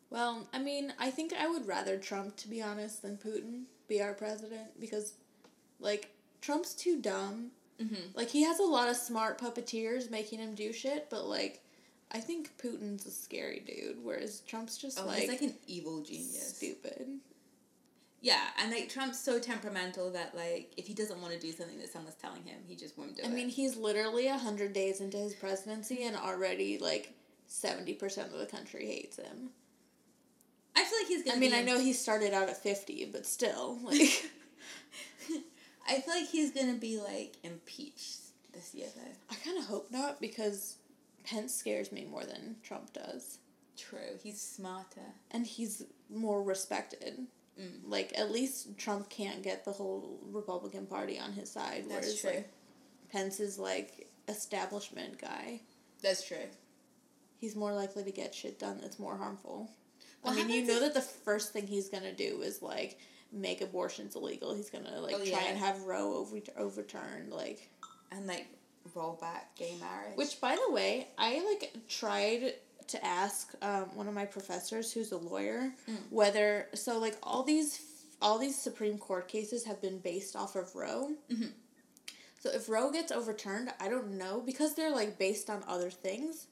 Well, 0.09 0.45
I 0.51 0.59
mean, 0.59 0.91
I 0.99 1.09
think 1.09 1.31
I 1.31 1.47
would 1.47 1.69
rather 1.69 1.95
Trump, 1.95 2.35
to 2.37 2.49
be 2.49 2.61
honest, 2.61 3.01
than 3.01 3.15
Putin 3.15 3.63
be 3.87 4.01
our 4.01 4.13
president 4.13 4.77
because, 4.77 5.13
like, 5.79 6.09
Trump's 6.41 6.73
too 6.73 6.99
dumb. 6.99 7.51
Mm-hmm. 7.81 7.95
Like, 8.15 8.29
he 8.29 8.43
has 8.43 8.59
a 8.59 8.63
lot 8.63 8.89
of 8.89 8.95
smart 8.95 9.39
puppeteers 9.39 10.09
making 10.09 10.39
him 10.39 10.55
do 10.55 10.73
shit, 10.73 11.09
but, 11.09 11.25
like, 11.27 11.61
I 12.11 12.19
think 12.19 12.57
Putin's 12.57 13.05
a 13.05 13.11
scary 13.11 13.59
dude, 13.59 13.97
whereas 14.03 14.41
Trump's 14.41 14.77
just, 14.77 14.99
Oh, 14.99 15.05
like, 15.05 15.19
he's 15.19 15.29
like 15.29 15.41
an 15.41 15.53
evil 15.67 16.01
genius. 16.01 16.55
stupid. 16.55 17.07
Yeah, 18.19 18.41
and 18.59 18.71
like 18.71 18.89
Trump's 18.89 19.19
so 19.19 19.39
temperamental 19.39 20.11
that 20.13 20.35
like 20.35 20.73
if 20.75 20.87
he 20.87 20.95
doesn't 20.95 21.21
want 21.21 21.33
to 21.33 21.39
do 21.39 21.51
something 21.51 21.77
that 21.77 21.91
someone's 21.91 22.15
telling 22.15 22.43
him, 22.43 22.57
he 22.67 22.75
just 22.75 22.97
won't 22.97 23.15
do 23.15 23.21
I 23.23 23.27
it. 23.27 23.29
I 23.31 23.33
mean, 23.33 23.47
he's 23.47 23.77
literally 23.77 24.25
100 24.27 24.73
days 24.73 25.01
into 25.01 25.17
his 25.17 25.35
presidency, 25.35 26.03
and 26.03 26.15
already, 26.15 26.79
like, 26.79 27.13
70% 27.47 28.33
of 28.33 28.39
the 28.39 28.47
country 28.47 28.87
hates 28.87 29.17
him. 29.17 29.51
I 30.75 30.83
feel 30.83 30.97
like 30.99 31.07
he's 31.07 31.23
gonna. 31.23 31.37
I 31.37 31.39
mean, 31.39 31.53
I 31.53 31.61
know 31.61 31.79
he 31.79 31.93
started 31.93 32.33
out 32.33 32.49
at 32.49 32.57
50, 32.57 33.09
but 33.11 33.25
still, 33.25 33.77
like. 33.83 34.29
I 35.87 36.01
feel 36.01 36.15
like 36.15 36.27
he's 36.29 36.51
gonna 36.51 36.75
be 36.75 36.99
like 36.99 37.35
impeached 37.43 38.19
this 38.53 38.73
year 38.73 38.87
though. 38.95 39.11
I 39.31 39.35
kind 39.35 39.57
of 39.57 39.65
hope 39.65 39.91
not 39.91 40.19
because 40.19 40.77
Pence 41.23 41.53
scares 41.53 41.91
me 41.91 42.05
more 42.05 42.23
than 42.23 42.57
Trump 42.63 42.93
does. 42.93 43.39
True, 43.77 44.17
he's 44.23 44.41
smarter. 44.41 45.13
And 45.31 45.45
he's 45.45 45.83
more 46.09 46.41
respected. 46.41 47.27
Mm. 47.59 47.79
Like, 47.85 48.17
at 48.17 48.31
least 48.31 48.77
Trump 48.77 49.09
can't 49.09 49.43
get 49.43 49.65
the 49.65 49.71
whole 49.71 50.19
Republican 50.31 50.85
Party 50.85 51.19
on 51.19 51.33
his 51.33 51.51
side. 51.51 51.85
That's 51.89 52.05
whereas, 52.07 52.21
true. 52.21 52.29
like, 52.31 52.49
Pence 53.11 53.39
is, 53.39 53.59
like, 53.59 54.09
establishment 54.27 55.19
guy. 55.19 55.61
That's 56.01 56.25
true. 56.27 56.37
He's 57.39 57.55
more 57.55 57.73
likely 57.73 58.03
to 58.03 58.11
get 58.11 58.33
shit 58.33 58.59
done 58.59 58.79
that's 58.81 58.99
more 58.99 59.17
harmful. 59.17 59.69
What 60.21 60.33
I 60.33 60.43
mean, 60.43 60.49
you 60.49 60.65
know 60.65 60.75
if- 60.75 60.81
that 60.81 60.93
the 60.93 61.01
first 61.01 61.53
thing 61.53 61.67
he's 61.67 61.89
gonna 61.89 62.13
do 62.13 62.41
is, 62.41 62.61
like, 62.61 62.97
make 63.31 63.61
abortions 63.61 64.15
illegal. 64.15 64.53
He's 64.55 64.69
gonna, 64.69 64.99
like, 65.01 65.15
Oh, 65.15 65.25
try 65.25 65.43
and 65.43 65.57
have 65.57 65.81
Roe 65.83 66.15
over- 66.15 66.37
overturned, 66.57 67.31
like... 67.31 67.69
And 68.11 68.25
like 68.25 68.47
roll 68.95 69.17
back 69.19 69.53
gay 69.57 69.75
marriage. 69.81 70.15
Which, 70.15 70.39
by 70.39 70.55
the 70.55 70.71
way, 70.73 71.09
I 71.17 71.43
like 71.45 71.73
tried 71.89 72.53
to 72.87 73.05
ask 73.05 73.51
um, 73.61 73.93
one 73.95 74.07
of 74.07 74.13
my 74.13 74.23
professors, 74.25 74.93
who's 74.93 75.11
a 75.11 75.17
lawyer, 75.17 75.73
Mm. 75.89 75.97
whether 76.09 76.67
so 76.73 76.99
like 76.99 77.17
all 77.21 77.43
these 77.43 77.81
all 78.21 78.39
these 78.39 78.57
Supreme 78.57 78.97
Court 78.97 79.27
cases 79.27 79.65
have 79.65 79.81
been 79.81 79.99
based 79.99 80.37
off 80.37 80.55
of 80.55 80.73
Roe. 80.73 81.15
Mhm. 81.29 81.51
So 82.39 82.49
if 82.49 82.69
Roe 82.69 82.89
gets 82.91 83.11
overturned, 83.11 83.73
I 83.81 83.89
don't 83.89 84.11
know 84.17 84.39
because 84.39 84.75
they're 84.75 84.89
like 84.95 85.17
based 85.19 85.49
on 85.49 85.65
other 85.67 85.89
things. 85.91 86.47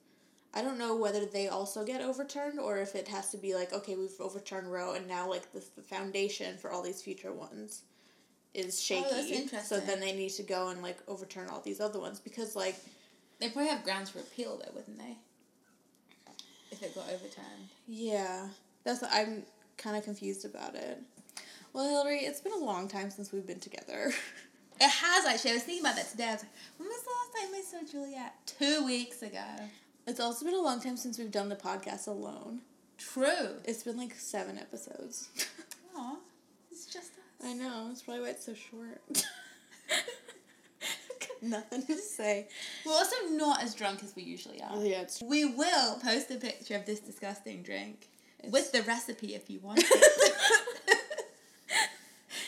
I 0.56 0.62
don't 0.62 0.78
know 0.78 0.96
whether 0.96 1.26
they 1.26 1.50
also 1.50 1.84
get 1.86 2.02
overturned 2.02 2.60
or 2.60 2.78
if 2.78 2.96
it 2.96 3.10
has 3.10 3.30
to 3.32 3.38
be 3.38 3.54
like 3.54 3.74
okay, 3.74 3.96
we've 3.96 4.20
overturned 4.20 4.72
Roe 4.72 4.94
and 4.94 5.08
now 5.08 5.30
like 5.30 5.52
the, 5.52 5.64
the 5.76 5.82
foundation 5.82 6.58
for 6.58 6.72
all 6.72 6.82
these 6.82 7.02
future 7.02 7.34
ones 7.34 7.84
is 8.54 8.80
oh, 8.80 9.04
shaky. 9.04 9.50
Oh, 9.54 9.60
So 9.60 9.80
then 9.80 10.00
they 10.00 10.14
need 10.14 10.30
to 10.32 10.44
go 10.44 10.70
and 10.70 10.82
like 10.82 10.98
overturn 11.08 11.50
all 11.50 11.62
these 11.62 11.82
other 11.82 12.00
ones 12.00 12.20
because 12.20 12.56
like 12.56 12.76
they 13.40 13.50
probably 13.50 13.70
have 13.70 13.84
grounds 13.84 14.10
for 14.10 14.20
appeal 14.20 14.58
though, 14.64 14.72
wouldn't 14.74 14.98
they? 14.98 15.18
If 16.72 16.82
it 16.82 16.96
got 16.96 17.06
overturned. 17.06 17.70
Yeah, 17.88 18.48
that's 18.84 19.04
I'm 19.04 19.44
kind 19.78 19.98
of 19.98 20.04
confused 20.04 20.46
about 20.46 20.76
it. 20.76 21.02
Well, 21.74 21.90
Hilary, 21.90 22.20
it's 22.20 22.40
been 22.40 22.54
a 22.54 22.64
long 22.64 22.88
time 22.88 23.10
since 23.10 23.34
we've 23.34 23.46
been 23.46 23.60
together. 23.60 24.14
It 24.80 24.90
has 24.90 25.26
actually. 25.26 25.52
I 25.52 25.54
was 25.54 25.64
thinking 25.64 25.86
about 25.86 25.96
that 25.96 26.12
today. 26.12 26.28
I 26.28 26.34
was 26.34 26.42
like, 26.42 26.52
when 26.78 26.90
was 26.90 27.02
the 27.02 27.10
last 27.10 27.46
time 27.46 27.56
I 27.56 27.62
saw 27.62 27.92
Juliet? 27.92 28.34
Two 28.46 28.86
weeks 28.86 29.22
ago. 29.22 29.40
It's 30.08 30.20
also 30.20 30.46
been 30.46 30.54
a 30.54 30.62
long 30.62 30.80
time 30.82 30.98
since 30.98 31.18
we've 31.18 31.32
done 31.32 31.50
the 31.50 31.56
podcast 31.56 32.08
alone. 32.08 32.62
True. 32.98 33.56
It's 33.66 33.84
been 33.84 33.98
like 33.98 34.14
seven 34.16 34.58
episodes. 34.58 35.30
Aw, 35.98 36.16
it's 36.72 36.86
just 36.86 37.12
us. 37.14 37.46
I 37.46 37.54
know. 37.54 37.88
That's 37.88 38.04
probably 38.04 38.24
why 38.24 38.30
it's 38.30 38.46
so 38.46 38.54
short. 38.54 39.02
Nothing 41.42 41.84
to 41.88 41.96
say. 41.98 42.48
We're 42.86 42.94
also 42.94 43.16
not 43.32 43.64
as 43.64 43.74
drunk 43.76 44.04
as 44.04 44.16
we 44.16 44.24
usually 44.24 44.62
are. 44.62 44.78
Yeah, 44.84 45.02
it's 45.02 45.22
We 45.22 45.46
will 45.46 45.96
post 46.00 46.32
a 46.32 46.36
picture 46.36 46.76
of 46.76 46.86
this 46.86 47.00
disgusting 47.00 47.62
drink 47.64 48.08
with 48.50 48.72
the 48.72 48.84
recipe 48.84 49.36
if 49.36 49.50
you 49.50 49.60
want 49.60 49.80
it. 49.80 50.34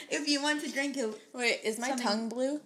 if 0.10 0.28
you 0.28 0.42
want 0.42 0.62
to 0.64 0.72
drink 0.72 0.96
it. 0.98 1.10
Wait, 1.34 1.60
is 1.64 1.80
my 1.80 1.90
Something- 1.90 2.06
tongue 2.08 2.30
blue? 2.30 2.62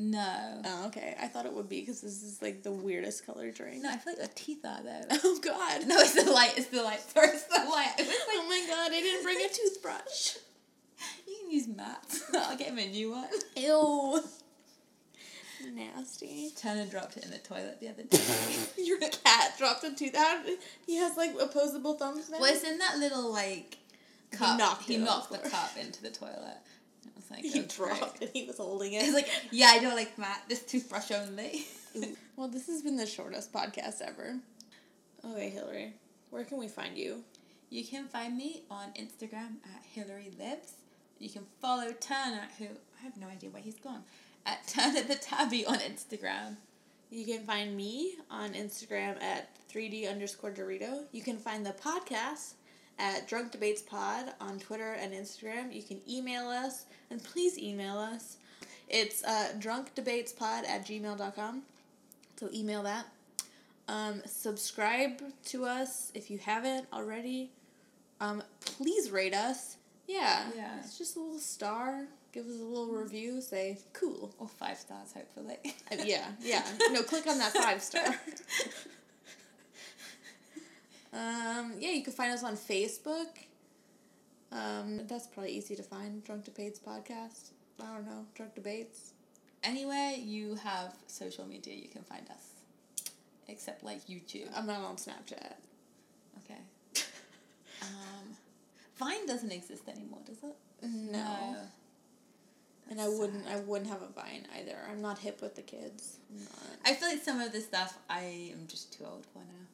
No. 0.00 0.62
Oh, 0.64 0.86
okay. 0.86 1.16
I 1.20 1.26
thought 1.26 1.44
it 1.44 1.52
would 1.52 1.68
be 1.68 1.80
because 1.80 2.00
this 2.02 2.22
is 2.22 2.40
like 2.40 2.62
the 2.62 2.70
weirdest 2.70 3.26
color 3.26 3.50
drink. 3.50 3.82
No, 3.82 3.90
I 3.90 3.96
feel 3.96 4.12
like 4.12 4.18
your 4.20 4.28
teeth 4.34 4.64
are 4.64 4.80
though. 4.82 5.16
Oh 5.24 5.38
God. 5.42 5.86
no, 5.88 5.98
it's 5.98 6.14
the 6.14 6.30
light. 6.30 6.54
It's 6.56 6.68
the 6.68 6.82
light. 6.82 7.00
Sorry, 7.00 7.28
it's 7.28 7.44
the 7.44 7.58
light. 7.58 7.92
Like, 7.98 8.06
Oh 8.08 8.46
my 8.48 8.64
God! 8.68 8.92
I 8.92 9.00
didn't 9.00 9.24
bring 9.24 9.38
a 9.44 9.48
toothbrush. 9.48 10.36
you 11.26 11.36
can 11.42 11.50
use 11.50 11.66
Matt's. 11.68 12.24
I'll 12.34 12.56
get 12.56 12.68
him 12.68 12.78
a 12.78 12.86
new 12.88 13.10
one. 13.10 13.28
Ew. 13.56 14.22
Nasty. 15.74 16.50
Turner 16.56 16.86
dropped 16.86 17.16
it 17.16 17.24
in 17.24 17.32
the 17.32 17.38
toilet 17.38 17.78
the 17.80 17.88
other 17.88 18.04
day. 18.04 18.18
Your 18.78 18.98
cat 19.00 19.54
dropped 19.58 19.82
a 19.82 19.92
tooth 19.94 20.14
out. 20.14 20.44
He 20.86 20.96
has 20.96 21.16
like 21.16 21.32
opposable 21.40 21.94
thumbs 21.94 22.30
now. 22.30 22.38
well, 22.40 22.52
it's 22.54 22.62
in 22.62 22.78
that 22.78 22.98
little 22.98 23.32
like 23.32 23.78
cup. 24.30 24.58
knocked 24.58 24.84
he 24.84 24.94
on 24.94 25.00
the 25.00 25.06
knocked 25.06 25.32
the 25.32 25.38
cup 25.50 25.72
into 25.76 26.00
the 26.02 26.10
toilet. 26.10 26.58
Like, 27.30 27.44
he 27.44 27.60
"Oh, 27.60 27.64
dropped 27.64 28.18
great." 28.18 28.30
it. 28.30 28.30
He 28.32 28.44
was 28.46 28.56
holding 28.58 28.92
it. 28.94 29.02
He's 29.02 29.14
like, 29.14 29.28
yeah, 29.50 29.68
I 29.68 29.78
don't 29.78 29.96
like 29.96 30.16
Matt. 30.18 30.42
This 30.48 30.62
toothbrush 30.62 31.10
only. 31.12 31.66
well, 32.36 32.48
this 32.48 32.66
has 32.66 32.82
been 32.82 32.96
the 32.96 33.06
shortest 33.06 33.52
podcast 33.52 34.00
ever. 34.00 34.36
Okay, 35.24 35.50
Hilary, 35.50 35.94
where 36.30 36.44
can 36.44 36.58
we 36.58 36.68
find 36.68 36.96
you? 36.96 37.24
You 37.70 37.84
can 37.84 38.06
find 38.08 38.36
me 38.36 38.62
on 38.70 38.92
Instagram 38.92 39.56
at 39.64 39.82
Hilary 39.92 40.30
Lives. 40.38 40.72
You 41.18 41.28
can 41.28 41.42
follow 41.60 41.90
Turner, 41.92 42.46
who 42.58 42.64
I 42.66 43.02
have 43.02 43.16
no 43.16 43.26
idea 43.26 43.50
where 43.50 43.62
he's 43.62 43.78
gone, 43.80 44.04
at 44.46 44.66
Turner 44.68 45.02
the 45.02 45.16
Tabby 45.16 45.66
on 45.66 45.78
Instagram. 45.80 46.56
You 47.10 47.24
can 47.26 47.44
find 47.44 47.76
me 47.76 48.14
on 48.30 48.52
Instagram 48.52 49.20
at 49.22 49.50
3D 49.72 50.08
underscore 50.10 50.50
Dorito. 50.52 51.04
You 51.12 51.22
can 51.22 51.38
find 51.38 51.64
the 51.66 51.72
podcast 51.72 52.52
at 52.98 53.28
Drunk 53.28 53.52
Debates 53.52 53.82
Pod 53.82 54.32
on 54.40 54.58
Twitter 54.58 54.92
and 54.92 55.12
Instagram. 55.12 55.72
You 55.74 55.82
can 55.82 56.00
email 56.08 56.48
us, 56.48 56.86
and 57.10 57.22
please 57.22 57.58
email 57.58 57.98
us. 57.98 58.36
It's 58.88 59.22
uh, 59.24 59.52
drunkdebatespod 59.58 60.66
at 60.66 60.86
gmail.com. 60.86 61.62
So 62.38 62.48
email 62.52 62.82
that. 62.84 63.06
Um, 63.88 64.22
subscribe 64.26 65.22
to 65.46 65.64
us 65.64 66.12
if 66.14 66.30
you 66.30 66.38
haven't 66.38 66.86
already. 66.92 67.50
Um, 68.20 68.42
please 68.60 69.10
rate 69.10 69.34
us. 69.34 69.76
Yeah. 70.06 70.44
Yeah. 70.56 70.78
It's 70.80 70.98
just 70.98 71.16
a 71.16 71.20
little 71.20 71.38
star. 71.38 72.06
Give 72.32 72.46
us 72.46 72.60
a 72.60 72.64
little 72.64 72.88
review. 72.94 73.40
Say, 73.40 73.78
cool. 73.92 74.34
Or 74.38 74.48
five 74.48 74.76
stars, 74.76 75.12
hopefully. 75.14 75.56
Uh, 75.90 75.96
yeah, 76.04 76.26
yeah. 76.42 76.62
No, 76.90 77.02
click 77.02 77.26
on 77.26 77.38
that 77.38 77.52
five 77.52 77.80
star. 77.82 78.04
um, 81.12 81.74
yeah, 81.78 81.90
you 81.90 82.02
can 82.02 82.12
find 82.12 82.32
us 82.32 82.44
on 82.44 82.56
Facebook. 82.56 83.28
Um, 84.50 85.06
that's 85.06 85.26
probably 85.26 85.52
easy 85.52 85.76
to 85.76 85.82
find. 85.82 86.24
Drunk 86.24 86.44
Debates 86.44 86.78
podcast. 86.78 87.50
I 87.80 87.94
don't 87.94 88.06
know. 88.06 88.26
Drunk 88.34 88.54
Debates. 88.54 89.12
Anywhere 89.62 90.12
you 90.12 90.54
have 90.56 90.94
social 91.06 91.46
media, 91.46 91.74
you 91.74 91.88
can 91.88 92.02
find 92.02 92.28
us. 92.30 92.44
Except 93.48 93.82
like 93.82 94.06
YouTube. 94.06 94.48
I'm 94.54 94.66
not 94.66 94.80
on 94.80 94.96
Snapchat. 94.96 95.54
Okay. 96.44 96.60
Um, 97.80 98.34
Vine 98.96 99.24
doesn't 99.26 99.52
exist 99.52 99.88
anymore, 99.88 100.18
does 100.26 100.42
it? 100.42 100.56
No. 100.82 101.56
And 102.90 103.00
I 103.00 103.06
wouldn't. 103.08 103.46
I 103.46 103.60
wouldn't 103.60 103.88
have 103.88 104.02
a 104.02 104.08
Vine 104.08 104.46
either. 104.58 104.76
I'm 104.90 105.00
not 105.00 105.18
hip 105.18 105.40
with 105.40 105.54
the 105.54 105.62
kids. 105.62 106.18
I'm 106.28 106.40
not. 106.40 106.52
I 106.84 106.94
feel 106.94 107.08
like 107.08 107.22
some 107.22 107.40
of 107.40 107.52
the 107.52 107.60
stuff 107.60 107.96
I 108.10 108.50
am 108.52 108.66
just 108.66 108.92
too 108.92 109.04
old 109.04 109.26
for 109.32 109.38
now. 109.38 109.66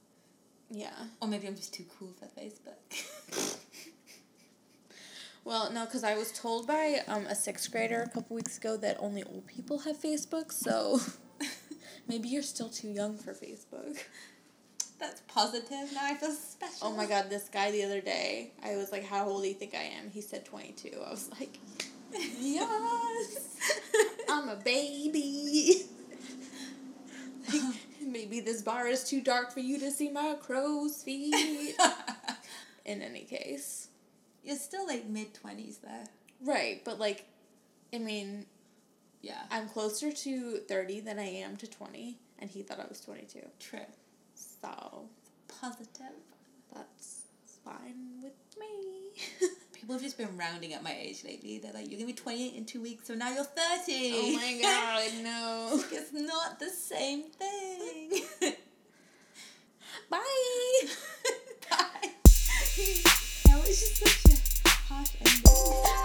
Yeah. 0.75 0.91
Or 1.21 1.29
maybe 1.29 1.47
I'm 1.47 1.55
just 1.55 1.73
too 1.73 1.85
cool 1.99 2.13
for 2.19 2.27
Facebook. 2.39 3.59
Well, 5.45 5.71
no, 5.71 5.85
because 5.85 6.05
I 6.05 6.17
was 6.17 6.33
told 6.33 6.67
by 6.67 7.03
um, 7.07 7.27
a 7.27 7.35
sixth 7.35 7.71
grader 7.71 8.01
a 8.01 8.09
couple 8.09 8.35
weeks 8.35 8.57
ago 8.57 8.79
that 8.79 8.97
only 8.99 9.23
old 9.25 9.47
people 9.47 9.81
have 9.81 10.01
Facebook, 10.01 10.51
so 10.51 11.01
maybe 12.09 12.31
you're 12.31 12.43
still 12.43 12.71
too 12.71 12.89
young 12.89 13.19
for 13.19 13.35
Facebook. 13.35 13.99
That's 14.99 15.21
positive. 15.29 15.93
Now 15.93 16.05
I 16.05 16.15
feel 16.15 16.33
special. 16.33 16.89
Oh 16.89 16.97
my 16.97 17.05
god, 17.05 17.29
this 17.29 17.51
guy 17.51 17.71
the 17.73 17.85
other 17.85 18.01
day, 18.01 18.53
I 18.65 18.77
was 18.77 18.91
like, 18.91 19.05
How 19.05 19.29
old 19.29 19.43
do 19.43 19.49
you 19.49 19.55
think 19.55 19.75
I 19.75 19.83
am? 19.83 20.09
He 20.09 20.23
said 20.23 20.47
22. 20.47 20.93
I 21.07 21.11
was 21.11 21.29
like, 21.39 21.59
Yes! 22.41 23.59
I'm 24.31 24.49
a 24.49 24.57
baby! 24.57 25.83
Maybe 28.15 28.41
this 28.41 28.63
bar 28.63 28.87
is 28.87 29.05
too 29.05 29.21
dark 29.21 29.53
for 29.53 29.61
you 29.61 29.79
to 29.81 29.91
see 29.91 30.09
my 30.11 30.37
crow's 30.41 31.03
feet. 31.03 31.35
In 32.87 33.03
any 33.03 33.23
case. 33.25 33.89
You're 34.43 34.57
still 34.57 34.87
like 34.87 35.07
mid 35.07 35.35
20s 35.35 35.81
though. 35.83 36.05
Right, 36.53 36.81
but 36.85 36.99
like, 36.99 37.27
I 37.93 37.99
mean, 37.99 38.47
Yeah. 39.21 39.43
I'm 39.51 39.69
closer 39.69 40.13
to 40.13 40.59
30 40.69 41.01
than 41.01 41.19
I 41.19 41.27
am 41.29 41.57
to 41.59 41.67
20, 41.67 42.19
and 42.39 42.49
he 42.51 42.63
thought 42.63 42.81
I 42.81 42.87
was 42.89 43.01
22. 43.01 43.41
True. 43.59 43.81
So, 44.35 45.09
Positive. 45.61 46.17
that's 46.75 47.23
fine 47.65 48.23
with 48.23 48.33
me. 48.59 49.49
People 49.85 49.97
have 49.97 50.03
just 50.03 50.17
been 50.17 50.35
rounding 50.39 50.73
up 50.73 50.83
my 50.83 50.97
age 50.99 51.23
lately. 51.25 51.59
They're 51.59 51.75
like, 51.75 51.91
you're 51.91 52.01
gonna 52.01 52.07
be 52.07 52.15
28 52.15 52.55
in 52.55 52.65
two 52.65 52.81
weeks, 52.81 53.07
so 53.07 53.13
now 53.13 53.29
you're 53.35 53.45
30. 53.45 54.13
oh 54.15 54.33
my 54.33 54.59
god, 54.63 55.23
no. 55.23 55.85
it's 55.93 56.11
not 56.11 56.59
the 56.59 56.71
same 56.71 57.25
thing. 57.25 58.23
Bye. 60.09 60.19
Bye. 61.71 62.13
That 63.45 63.61
was 63.61 63.79
just 63.79 64.25
such 64.25 64.65
a 64.65 64.69
harsh 64.71 65.11
ending. 65.21 66.04